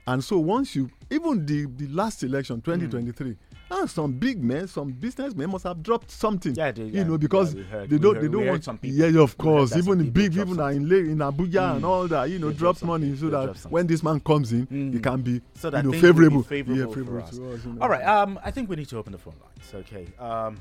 [0.06, 3.36] And so once you, even the the last election, Mm.
[3.72, 3.82] 2023.
[3.82, 6.54] ah, some big men, some businessmen must have dropped something.
[6.54, 8.64] Yeah, they- you yeah, know, because we heard- they don't, heard- they don't want.
[8.64, 9.76] some people- yeah, of course.
[9.76, 11.88] Even people big people in in Abuja and Mm.
[11.88, 14.66] all that, you know, They drop dropped money so that when this man comes in,
[14.66, 14.94] Mm.
[14.96, 16.42] it can be, so that you know, things will be favorable.
[16.42, 17.36] favorable, yeah, for favorable us.
[17.36, 17.82] to us, you know.
[17.82, 19.74] All right, um, I think we need to open the phone lines.
[19.86, 20.06] Okay.
[20.18, 20.56] Um,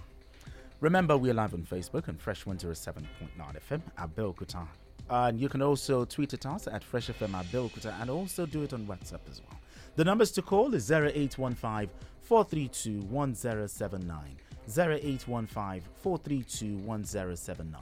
[0.80, 4.68] remember, we're live on Facebook and Fresh Winter is seven point nine FM Abeokuta.
[5.10, 8.46] And you can also tweet at us at Fresh FM at Bill Belkuta and also
[8.46, 9.60] do it on WhatsApp as well.
[9.98, 11.90] The numbers to call is 0815
[12.22, 17.82] 432 1079, 0815 432 1079,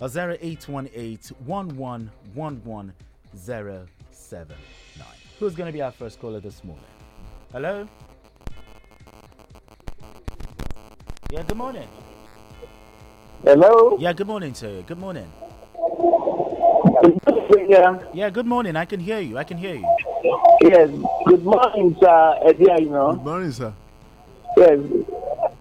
[0.00, 3.88] or 0818 1111
[5.38, 6.82] Who's going to be our first caller this morning?
[7.52, 7.86] Hello?
[11.30, 11.86] Yeah, good morning.
[13.44, 13.98] Hello?
[14.00, 14.82] Yeah, good morning to you.
[14.82, 15.30] Good morning.
[17.68, 17.98] Yeah.
[18.14, 18.76] Yeah, good morning.
[18.76, 19.36] I can hear you.
[19.36, 19.86] I can hear you.
[20.62, 20.90] Yes.
[21.26, 22.38] Good morning, sir.
[22.46, 23.12] Edia, you know.
[23.12, 23.72] Good morning, sir.
[24.56, 24.78] Yes.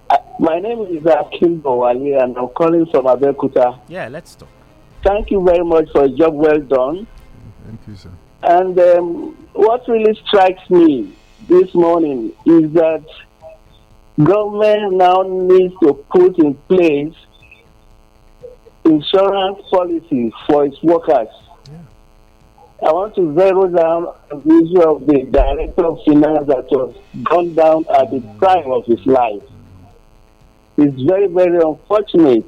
[0.10, 3.80] Uh, My name is uh, Kimbo Ali, and I'm calling from Abeokuta.
[3.88, 4.49] Yeah, let's talk.
[5.03, 7.08] Thank you very much for a job well done.
[7.66, 8.12] Thank you, sir.
[8.43, 11.16] And um, what really strikes me
[11.47, 13.06] this morning is that
[14.24, 17.14] government now needs to put in place
[18.86, 21.28] insurance policies for its workers.
[22.84, 26.95] I want to zero down on the issue of the director of finance that was
[27.23, 29.41] gunned down at the prime of his life.
[30.78, 32.45] It's very, very unfortunate.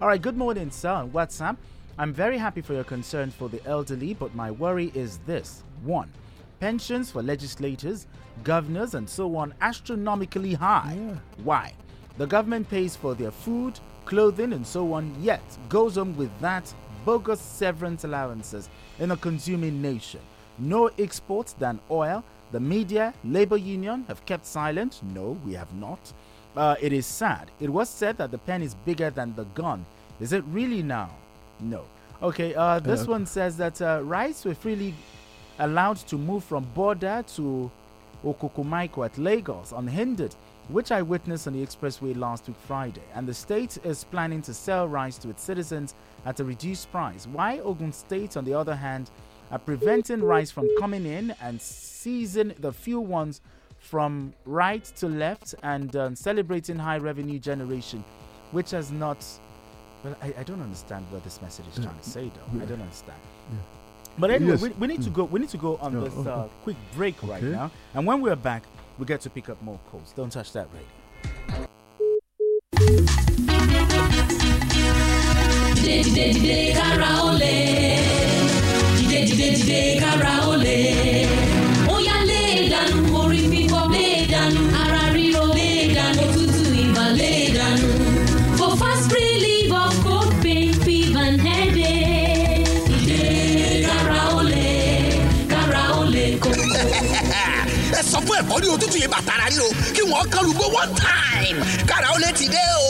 [0.00, 0.88] All right, good morning, sir.
[0.88, 1.58] On WhatsApp,
[1.98, 6.10] I'm very happy for your concern for the elderly, but my worry is this: one,
[6.58, 8.06] pensions for legislators,
[8.44, 10.96] governors, and so on astronomically high.
[11.44, 11.74] Why?
[12.16, 16.72] The government pays for their food, clothing, and so on, yet goes on with that
[17.04, 18.68] bogus severance allowances
[18.98, 20.20] in a consuming nation.
[20.58, 22.24] No exports than oil.
[22.50, 25.00] The media, labor union have kept silent.
[25.14, 26.00] No, we have not.
[26.56, 27.50] Uh, it is sad.
[27.60, 29.84] It was said that the pen is bigger than the gun.
[30.20, 31.10] Is it really now?
[31.60, 31.84] No.
[32.20, 34.94] Okay, uh, this one says that uh, rice will freely
[35.60, 37.70] allowed to move from Border to
[38.24, 40.34] Okokomaiko at Lagos unhindered,
[40.68, 43.02] which I witnessed on the expressway last week Friday.
[43.14, 45.94] And the state is planning to sell rice to its citizens
[46.26, 47.26] at a reduced price.
[47.26, 49.10] Why Ogun State, on the other hand,
[49.50, 53.40] are preventing rice from coming in and seizing the few ones
[53.78, 58.04] from right to left and um, celebrating high revenue generation,
[58.52, 59.24] which has not.
[60.04, 62.62] Well, I, I don't understand what this message is trying to say, though.
[62.62, 63.18] I don't understand.
[64.18, 64.62] But anyway, Yes.
[64.62, 65.24] we, we need to go.
[65.24, 66.30] We need to go on Yeah, this okay.
[66.30, 68.64] uh, quick break right now, and when we're back,
[68.98, 70.12] we get to pick up more calls.
[70.16, 70.86] Don't touch that radio.
[75.84, 76.26] Dìde lè
[82.30, 82.96] lé dànù
[83.94, 85.02] lé dànù ara
[87.18, 87.88] lé dànù
[88.58, 91.96] for fast relief of cold pain fever headache.
[99.02, 100.26] Yìí bàtàrà ríro kí wọ́n
[100.80, 101.56] one time.
[101.88, 102.87] Kára ó lè ti dé o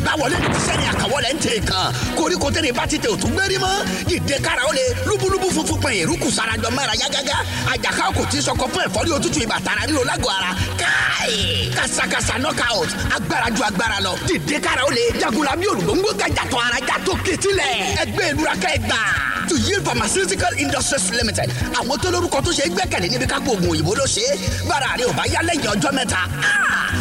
[0.00, 3.84] àgbáwọlé ti sẹ́ni àkàwọlé ń tè kan koríko tẹ́lẹ̀ bá ti tẹ òtún gbérí mọ́.
[4.08, 7.36] Dìde kára ó lè lúbúlúbú funfun pẹ̀ èrúkù sarajọ mẹ́ra yágágá.
[7.72, 10.50] Àjàká kò tí sọkọ fún ẹ̀fọ́ ní òtútù yìí bàtàrà ríro lágọ̀ọ́ ara.
[10.80, 11.70] Káì!
[11.76, 12.88] Kàṣàkàṣà knockout.
[13.16, 14.12] Agbára ju agbára lọ.
[14.28, 18.02] Dìde kára ó lè jagunla bí olùgbòǹgbò gàjàtọ̀ ara jàtọ̀ kìtìlẹ̀.
[18.02, 19.00] Ẹgbẹ́ ìlúra kẹgbà
[19.48, 21.50] to yield pharmaceutical industries limited.
[21.78, 24.38] Àwọn tó lórúkọ tó ṣe é gbẹ́kẹ̀lé níbi kápò oògùn òyìnbó ló ṣe é.
[24.68, 26.20] Bára rẹ ò bá yá lẹ́yìn ọjọ́ mẹ́ta.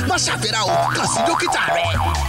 [0.08, 0.92] Má ṣàfihàn o.
[0.96, 2.29] Kàn sí dókítà rẹ.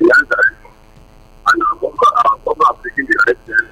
[0.00, 0.56] the answer.
[1.46, 3.64] And I'm also, I'm also taking the right step.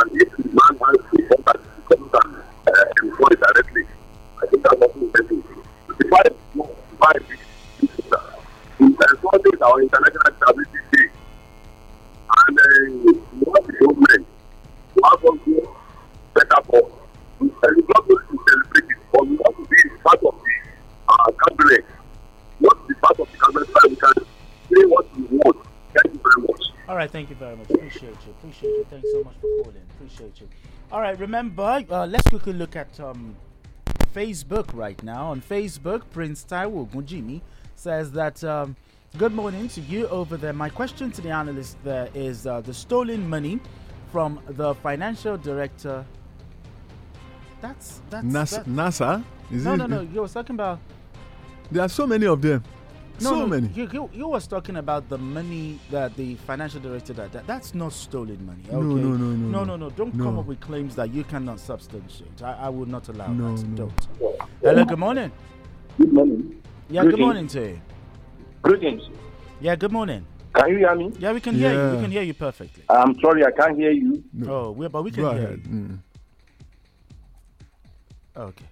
[0.00, 1.60] And if the man wants to come back to
[1.96, 2.36] come and
[2.68, 3.84] uh, employ directly,
[4.42, 5.44] I think that's what we're doing.
[5.88, 6.34] The five,
[6.98, 7.24] five,
[8.80, 11.08] in enforcing our international stability day.
[12.28, 12.62] And uh,
[13.04, 13.12] we
[13.44, 14.26] want the government
[14.94, 15.60] to have something
[16.34, 16.92] better for us.
[17.40, 20.54] And it's not going to celebrate it, but we have to be part of the
[21.08, 21.84] uh, cabinet.
[22.60, 24.14] Not be part of the cabinet, so we can
[24.68, 25.56] say what we want.
[25.94, 26.62] Thank you very much.
[26.88, 27.68] All right, thank you very much.
[28.38, 28.86] Appreciate you.
[28.90, 29.82] Thanks so much for calling.
[29.96, 30.48] Appreciate you.
[30.92, 33.36] All right, remember, uh, let's quickly look at um,
[34.14, 35.26] Facebook right now.
[35.26, 37.40] On Facebook, Prince Taiwo Gunjimi
[37.74, 38.76] says that um,
[39.18, 40.52] good morning to you over there.
[40.52, 43.60] My question to the analyst there is uh, the stolen money
[44.12, 46.04] from the financial director.
[47.60, 49.24] That's that's, Nas- that- NASA?
[49.50, 49.76] Is no, it?
[49.78, 50.00] no, no.
[50.02, 50.78] You was talking about
[51.70, 52.62] There are so many of them.
[53.20, 53.68] No, so no, many.
[53.74, 57.74] You, you, you was talking about the money that the financial director that, that that's
[57.74, 58.62] not stolen money.
[58.70, 58.86] No, Okay?
[58.86, 59.64] no, no, no, no, no.
[59.64, 59.90] no, no.
[59.90, 60.24] Don't No.
[60.24, 62.42] come up with claims that you cannot substantiate.
[62.42, 63.66] I, I would not allow No, that.
[63.66, 63.76] no.
[63.76, 64.38] Don't.
[64.62, 64.84] Hello.
[64.84, 65.32] Good morning.
[65.98, 66.62] Good morning.
[66.88, 67.02] Yeah.
[67.04, 67.80] Good morning to you.
[68.62, 69.02] Greetings.
[69.60, 69.76] Yeah.
[69.76, 70.24] Good morning.
[70.54, 71.12] Can you hear me?
[71.18, 71.96] Yeah, we can hear you.
[71.96, 72.82] We can hear you perfectly.
[72.88, 74.24] I'm sorry, I can't hear you.
[74.48, 75.60] Oh, we, but we can Go hear ahead.
[75.66, 75.70] you.
[75.72, 75.98] Mm.
[78.36, 78.64] Okay.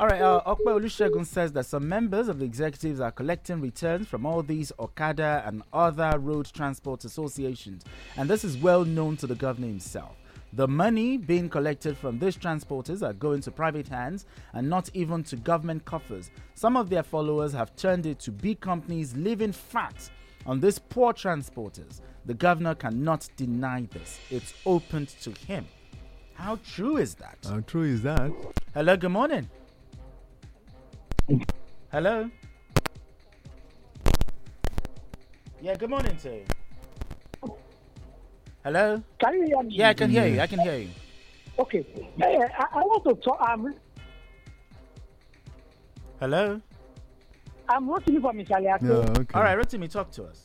[0.00, 0.22] All right.
[0.22, 4.42] Uh, Okpe Olusegun says that some members of the executives are collecting returns from all
[4.42, 7.84] these Okada and other road transport associations,
[8.16, 10.16] and this is well known to the governor himself.
[10.54, 14.24] The money being collected from these transporters are going to private hands
[14.54, 16.30] and not even to government coffers.
[16.54, 20.08] Some of their followers have turned it to big companies living fat
[20.46, 22.00] on these poor transporters.
[22.24, 24.18] The governor cannot deny this.
[24.30, 25.66] It's open to him.
[26.32, 27.36] How true is that?
[27.46, 28.32] How true is that?
[28.72, 29.50] Hello, good morning.
[31.92, 32.30] Hello.
[35.60, 36.44] Yeah, good morning to you.
[38.64, 39.02] Hello.
[39.18, 39.74] Can you hear me?
[39.74, 40.40] Yeah, I can hear you.
[40.40, 40.90] I can hear you.
[41.58, 41.84] Okay.
[42.22, 43.38] Eh, I, I want to talk.
[43.40, 43.74] I'm,
[46.18, 46.60] Hello.
[47.68, 48.50] I'm watching for Mr.
[48.50, 48.82] Aliake.
[48.82, 49.34] Yeah, okay.
[49.34, 50.44] All right, Rotimi, talk to us.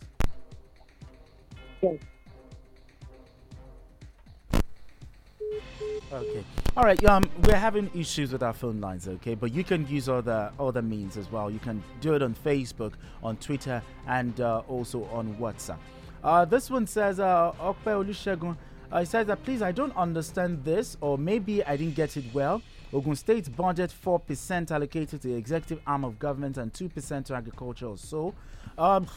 [6.11, 6.43] Okay.
[6.77, 7.01] All right.
[7.05, 9.07] Um, we're having issues with our phone lines.
[9.07, 11.49] Okay, but you can use other other means as well.
[11.49, 15.77] You can do it on Facebook, on Twitter, and uh, also on WhatsApp.
[16.21, 18.57] Uh, this one says, uh, Okpe Olusegun.
[18.91, 22.61] Uh, says that please, I don't understand this, or maybe I didn't get it well.
[22.93, 27.87] Ogun State's budget 4% allocated to the executive arm of government and 2% to agriculture
[27.87, 28.33] or so.
[28.77, 29.07] Um,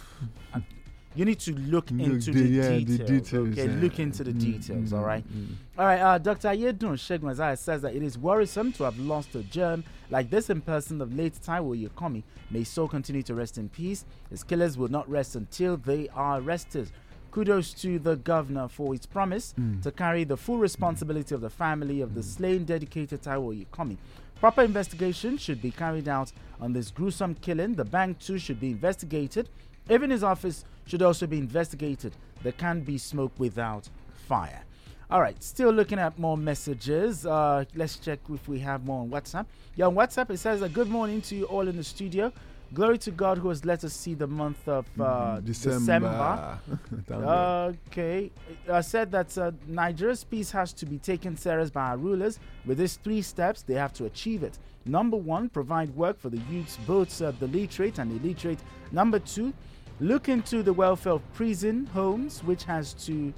[1.19, 3.09] you need to look Look into the- the, yeah, the details.
[3.11, 3.81] details, Okay, yeah.
[3.83, 4.91] look into the Mm, details.
[4.93, 5.25] mm, all right.
[5.37, 5.47] mm.
[5.77, 6.01] All right.
[6.01, 6.49] Uh, Dr.
[6.51, 10.61] Yedun Shegmazai says that it is worrisome to have lost a germ like this in
[10.61, 12.23] person of late Taiwo Oyekanmi.
[12.53, 14.05] May so continue to rest in peace.
[14.31, 16.91] His killers will not rest until they are arrested.
[17.33, 19.83] Kudos to the governor for his promise Mm.
[19.83, 23.97] to carry the full responsibility of the family of the slain dedicated Taiwo Oyekanmi.
[24.41, 27.75] Proper investigation should be carried out on this gruesome killing.
[27.75, 29.49] The bank too should be investigated.
[29.91, 32.15] Even his office should also be investigated.
[32.43, 33.89] There can be smoke without
[34.27, 34.63] fire.
[35.11, 37.25] All right, still looking at more messages.
[37.25, 39.47] Uh, let's check if we have more on WhatsApp.
[39.75, 42.31] Yeah, on WhatsApp it says a good morning to you all in the studio.
[42.75, 46.59] Glory to God who has let us see the month of uh, December.
[46.91, 47.75] December.
[47.89, 48.31] Okay.
[48.71, 52.39] I said that uh, Nigeria's peace has to be taken serious by our rulers.
[52.67, 54.59] With these three steps, they have to achieve it.
[54.85, 58.59] Number one, provide work for the youths, both uh, the literate and the illiterate.
[58.93, 59.55] Number two,
[60.01, 63.33] look into the welfare of prison homes, which has to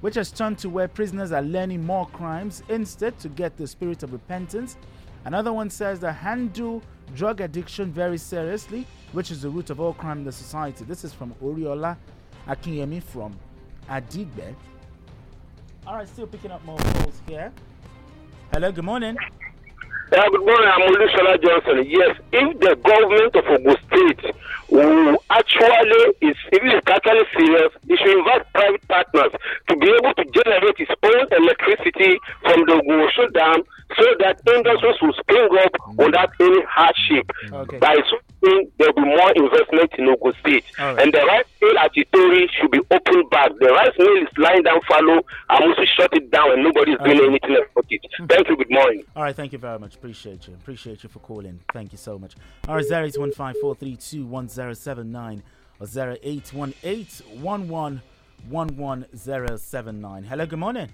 [0.00, 4.02] which has turned to where prisoners are learning more crimes instead to get the spirit
[4.02, 4.76] of repentance.
[5.24, 6.82] Another one says that handle
[7.14, 10.84] drug addiction very seriously, which is the root of all crime in the society.
[10.84, 11.96] This is from Oriola
[12.48, 13.38] Akinyemi from
[13.88, 14.54] Adigbe.
[15.86, 17.52] All right, still picking up more calls here.
[18.52, 19.16] Hello, good morning.
[20.12, 20.68] Yeah, good morning.
[20.72, 21.84] I'm Olusola Johnson.
[21.88, 24.34] Yes, if the government of Ogun State
[24.68, 29.32] who actually is, if he's is actually serious, he should invite private partners
[29.68, 33.62] to be able to generate his own electricity from the Gosho Dam
[33.96, 37.30] so that industries will spring up without any hardship.
[37.52, 37.78] Okay.
[37.78, 37.96] By
[38.42, 40.64] soon, there will be more investment in Ogun State.
[40.78, 40.98] Right.
[41.00, 43.50] And the rice mill at Itori should be opened back.
[43.60, 45.22] The rice mill is lying down fallow.
[45.48, 47.28] I must shut it down and nobody is doing right.
[47.28, 48.00] anything about it.
[48.28, 48.56] Thank you.
[48.56, 49.04] Good morning.
[49.14, 49.36] All right.
[49.36, 49.94] Thank you very much.
[49.96, 50.54] Appreciate you.
[50.54, 51.60] Appreciate you for calling.
[51.72, 52.34] Thank you so much.
[52.68, 52.84] All right.
[52.84, 55.42] 0815432100 zero seven nine
[55.78, 58.00] or zero eight one eight one one
[58.48, 60.24] one one zero seven nine.
[60.24, 60.88] Hello, good morning.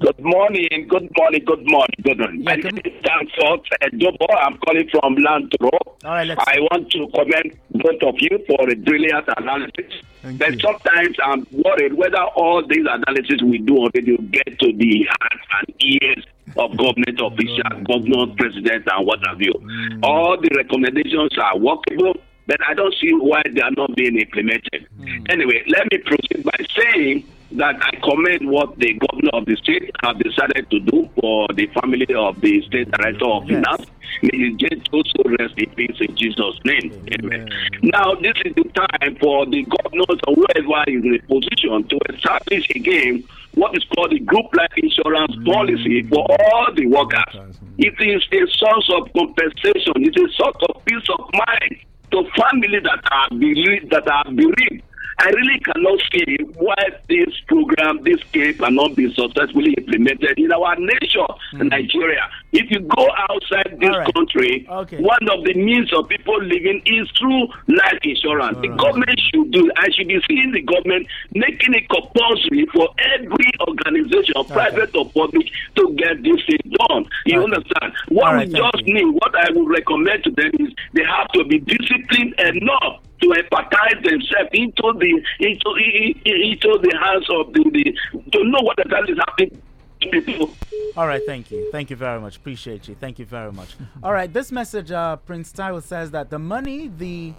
[0.00, 2.42] Good morning, good morning, good morning, good morning.
[2.42, 4.26] My name is Dan Fort Edobo.
[4.28, 5.70] Uh, I'm calling from Landro.
[5.70, 6.40] All right, let's.
[6.46, 9.92] I want to commend both of you for a brilliant analysis.
[10.22, 15.40] but sometimes I'm worried whether all these analysis we do already get to the heart
[15.68, 16.24] and ears
[16.56, 19.54] of government officials, governor, president, and what have you.
[20.02, 22.14] All the recommendations are workable,
[22.48, 24.88] but I don't see why they are not being implemented.
[25.30, 27.24] Anyway, let me proceed by saying
[27.54, 31.66] that I commend what the governor of the state have decided to do for the
[31.80, 33.86] family of the state director of finance.
[34.22, 37.06] May his also rest in peace in Jesus' name.
[37.12, 37.48] Amen.
[37.82, 41.98] Now, this is the time for the governors or whoever is in a position to
[42.14, 43.24] establish again
[43.54, 45.44] what is called the group life insurance mm.
[45.44, 47.56] policy for all the workers.
[47.78, 49.94] It is a source of compensation.
[49.96, 51.76] It's a source of peace of mind
[52.10, 54.82] to families that are bereaved, that are bereaved
[55.18, 56.74] I really cannot see why
[57.08, 62.28] this program, this scheme cannot be successfully implemented in our nation, Nigeria.
[62.52, 64.98] If you go outside this country, Okay.
[64.98, 68.58] one of the means of people living is through life insurance.
[68.60, 73.50] The government should do, I should be seeing the government making it compulsory for every
[73.68, 75.46] organization, private or public,
[75.76, 76.58] to get this thing
[76.88, 77.06] done.
[77.26, 77.92] You understand?
[78.08, 81.28] What All right, we just need, what I would recommend to them is they have
[81.32, 87.26] to be disciplined enough to empathize themselves into the into i- i- into the hands
[87.30, 89.62] of the, the to know what exactly is happening
[90.02, 90.50] to people.
[90.96, 91.68] All right, thank you.
[91.72, 92.36] Thank you very much.
[92.36, 92.94] Appreciate you.
[92.94, 93.74] Thank you very much.
[94.02, 97.32] All right, this message, uh, Prince Taiwo says that the money the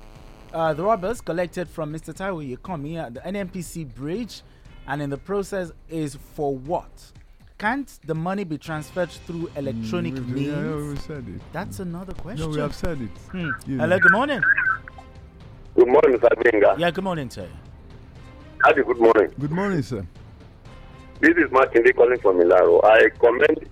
[0.54, 2.14] uh, the robbers collected from Mr.
[2.14, 4.42] Taiwo Oyekanmi at the NMPC bridge
[4.88, 6.90] and in the process is for what?
[7.58, 10.48] Can't the money be transferred through electronic Mm, means?
[10.48, 11.42] yeah, yeah, we said it.
[11.54, 12.46] That's another question.
[12.50, 13.10] No, we have said it.
[13.32, 13.50] Hmm.
[13.66, 14.42] You Hello, good morning.
[15.76, 16.44] Good morning, Mr.
[16.44, 16.76] Benga.
[16.78, 17.50] Yeah, good morning, sir.
[18.64, 19.32] Hadi, good morning.
[19.40, 20.06] Good morning, sir.
[21.20, 22.84] This is Makinde calling from Milaro.
[22.84, 23.70] I commend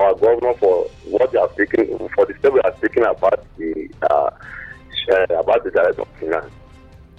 [0.00, 3.88] our governor for what they have taken, for the step we are taking about the
[4.10, 4.30] uh,
[5.12, 6.50] uh, about the director of finance.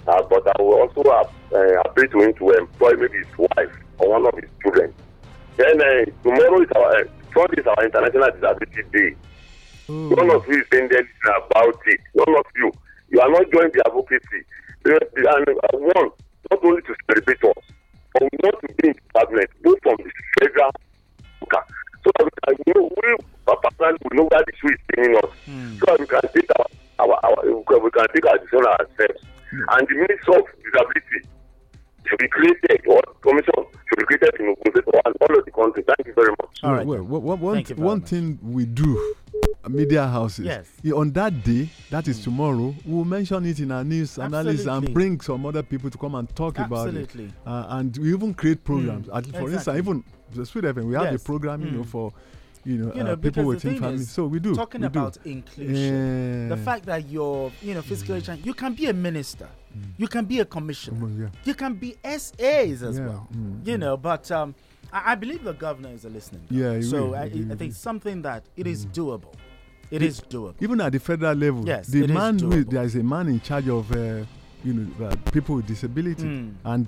[0.08, 1.24] Uh, but I will also uh,
[1.56, 4.94] uh, appeal to him to employ maybe his wife or one of his children.
[5.58, 7.04] Then uh, tomorrow is our uh,
[7.34, 9.16] Sunday is our International Disability Day.
[9.90, 12.00] None of you is saying anything about it.
[12.16, 12.72] None of you.
[13.14, 14.42] You are not joining the advocacy.
[14.86, 16.10] And uh, one,
[16.52, 17.64] not only to celebrate us,
[18.14, 20.12] but we want to be in cabinet, both from the
[20.42, 20.72] federal
[21.44, 21.64] okay,
[22.04, 23.16] so that we can know we
[23.48, 25.30] uh, personally we know where the shoe is paining us.
[25.80, 26.66] So that we can take our,
[27.00, 29.22] our, our we can- we take our decision ourselves.
[29.54, 31.20] And the Ministry of Disability
[32.10, 33.54] should be created, or commission
[33.88, 35.84] should be created in Ogun State all of the country.
[35.86, 36.60] Thank you very much.
[36.64, 39.16] well, well, well, one- one, one thing we do,
[39.70, 40.68] media houses, Yes.
[40.82, 44.94] yeah, on that day, that is tomorrow, we'll mention it in our news analysis and
[44.94, 47.26] bring some other people to come and talk Absolutely.
[47.26, 47.70] about it.
[47.72, 49.08] Uh, and we even create programs.
[49.08, 50.04] Mm, for instance, even
[50.34, 51.88] the Sweet FM, we have a program, you know, Mm.
[51.88, 52.14] for
[52.66, 53.96] you know, you uh, people because with the thing family.
[53.96, 54.56] is, So we do.
[54.56, 55.00] talking we do.
[55.00, 56.48] about inclusion.
[56.50, 59.50] The fact that you're, you know, physically challenged, you can be a minister,
[59.98, 61.28] you can be a commissioner, Mm, yeah.
[61.44, 63.28] you can be SAs as Yeah, well.
[63.36, 64.56] mm, you know, but um,
[64.94, 66.44] I, I believe the governor is a listening.
[66.50, 66.78] Yeah, governor.
[66.78, 69.34] he so will, I, I think something that it is doable.
[69.94, 70.56] It E- is doable.
[70.60, 72.70] Even at the federal level, Yes, the it is man who doable.
[72.72, 74.24] there is a man in charge of uh,
[74.64, 76.54] you know uh, people with disability, Mm.
[76.66, 76.88] and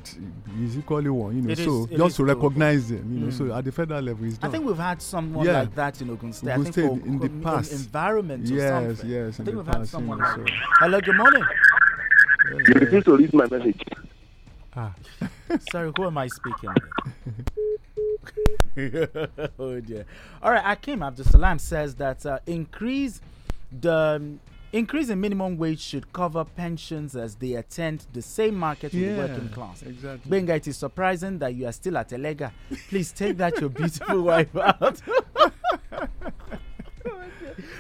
[0.58, 1.36] he's equally one.
[1.36, 2.28] You know, It is- so it just is to doable.
[2.36, 3.38] recognize them, you know, Mm.
[3.38, 5.60] so at the federal level, it's I think we've had someone Yeah.
[5.60, 6.50] like that in Ogun State.
[6.50, 7.72] I Ogun think State for in the past.
[7.74, 9.10] environment or Yes, something.
[9.10, 11.44] yes, I think we've had someone you know, like so- Hello, good morning.
[12.68, 13.82] You refuse to read my message.
[14.76, 14.94] Ah.
[15.72, 17.50] Sorry, who am I speaking with?
[19.60, 20.06] oh dear.
[20.42, 23.22] All right, Akim Abdul Salam says that uh, increase
[23.82, 24.40] the um,
[24.74, 29.14] increase in minimum wage should cover pensions as they attend the same market with Yeah,
[29.14, 29.82] the working class.
[29.82, 30.30] exactly.
[30.30, 32.52] Benga, it is surprising that you are still at Elega.
[32.90, 35.02] Please take that your beautiful wife out.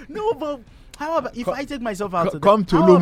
[0.07, 0.61] no, but
[0.97, 2.31] how about if I take myself out?
[2.31, 2.99] co- come to about-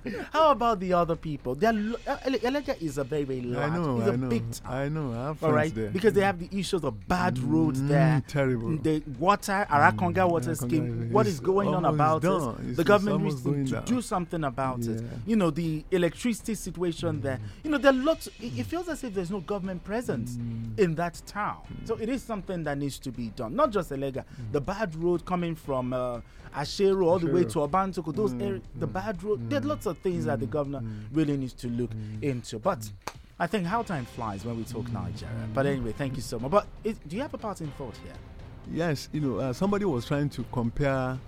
[0.32, 1.54] How about the other people?
[1.54, 3.72] They're lo- uh, Elega is a very, very I large.
[3.72, 4.72] know, it's a I know, big town.
[4.72, 5.12] I know.
[5.12, 5.90] I have All right, there.
[5.90, 8.22] because they have the issues of bad roads Mm, there.
[8.28, 8.76] terrible.
[8.78, 11.12] The water, Arakanga water Arakanga scheme.
[11.12, 12.28] What is going on about it?
[12.28, 13.84] It's- The government needs to, down.
[13.84, 15.02] do something about it.
[15.26, 17.38] You know, the electricity situation there.
[17.64, 18.26] You know, there are lots.
[18.40, 20.78] It, it feels as if there's no government presence Mm.
[20.78, 21.58] in that town.
[21.84, 23.54] So it is something that needs to be done.
[23.54, 24.24] Not just Elega.
[24.52, 26.20] The bad road coming from uh,
[26.54, 27.68] Ashero all the way to Ashero.
[27.70, 29.48] Obantoko, those Mm, areas, the bad road.
[29.48, 32.58] There are lots of things that the governor really needs to look into.
[32.58, 32.90] But
[33.38, 35.34] I think how time flies when we talk Nigeria.
[35.54, 36.50] But anyway, thank you so much.
[36.50, 38.12] But is, do you have a parting thought here?
[38.72, 41.18] Yes, you know, uh, somebody was trying to compare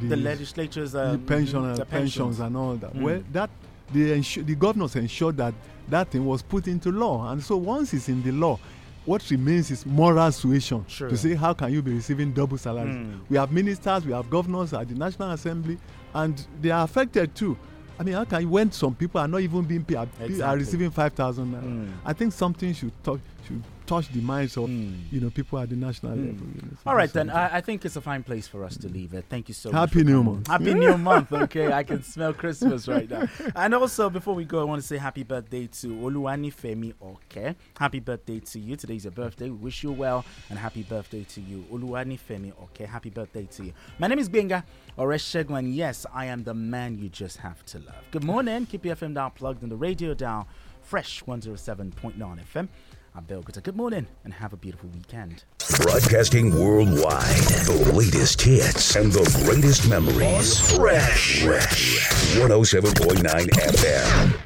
[0.00, 1.90] the, The legislature's, the um, pension, the uh, pensions.
[1.90, 2.94] pensions and all that.
[2.94, 3.02] Mm.
[3.02, 3.50] Well, that
[3.92, 5.54] the the governors ensured that
[5.88, 8.58] that thing was put into law, and so once it's in the law.
[9.04, 11.08] What remains is moral suasion Sure.
[11.08, 12.92] to say how can you be receiving double salaries?
[12.96, 13.20] Mm.
[13.28, 15.78] We have ministers, we have governors at the National Assembly,
[16.12, 17.56] and they are affected too.
[17.98, 20.08] I mean, how can you when some people are not even being paid, are-
[20.44, 21.52] are receiving five thousand?
[21.54, 21.92] Mm.
[22.04, 25.76] I think something should talk, should touch the minds of you know people at the
[25.76, 26.26] national Mm.
[26.26, 26.46] level.
[26.54, 27.30] You know, so All right, then.
[27.30, 29.24] I, I think it's a fine place for us to leave it.
[29.28, 29.78] Thank you so much.
[29.90, 30.22] Happy New.
[30.22, 30.48] Month.
[30.48, 31.32] Happy New Month.
[31.32, 33.28] Okay, I can smell Christmas right now.
[33.54, 37.54] And also, before we go, I want to say happy birthday to Oluwani Femi Oke.
[37.78, 38.76] Happy birthday to you.
[38.76, 39.50] Today's your birthday.
[39.50, 41.64] We wish you well and happy birthday to you.
[41.72, 42.86] Oluwani Femi Oke.
[42.88, 43.72] Happy birthday to you.
[43.98, 44.64] My name is Benga
[44.98, 48.02] Oreshegun, and yes, I am the man you just have to love.
[48.10, 48.66] Good morning.
[48.66, 50.46] Keep your FM down plugged in the radio down.
[50.82, 52.14] Fresh 107.9
[52.54, 52.68] FM.
[53.16, 53.62] I'm Bill Gutter.
[53.62, 55.44] Good morning and have a beautiful weekend.
[55.80, 57.24] Broadcasting worldwide.
[57.64, 60.60] The latest hits and the greatest memories.
[60.76, 61.42] Fresh.
[61.42, 62.36] Fresh.
[62.36, 64.40] 107.9 FM.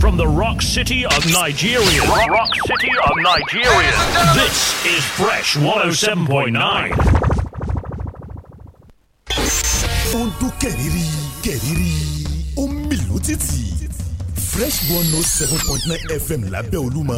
[0.00, 2.00] from the rock city of Nigeria.
[2.08, 3.92] Rock, rock city of Nigeria.
[4.34, 6.92] This is Fresh 107.9.
[10.14, 11.04] ó ń dún kẹ̀rìírí
[11.42, 11.90] kẹ̀rìírí
[12.56, 13.73] ó ń mìlú títì
[14.54, 17.16] fresh one note seven point nine fm lábẹ́ olúmọ.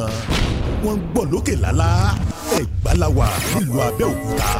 [0.85, 1.89] Wọ́n ń gbọ́ lókè lálá.
[2.59, 4.51] Ẹ̀gbá la wà nílùú abẹ́òkúta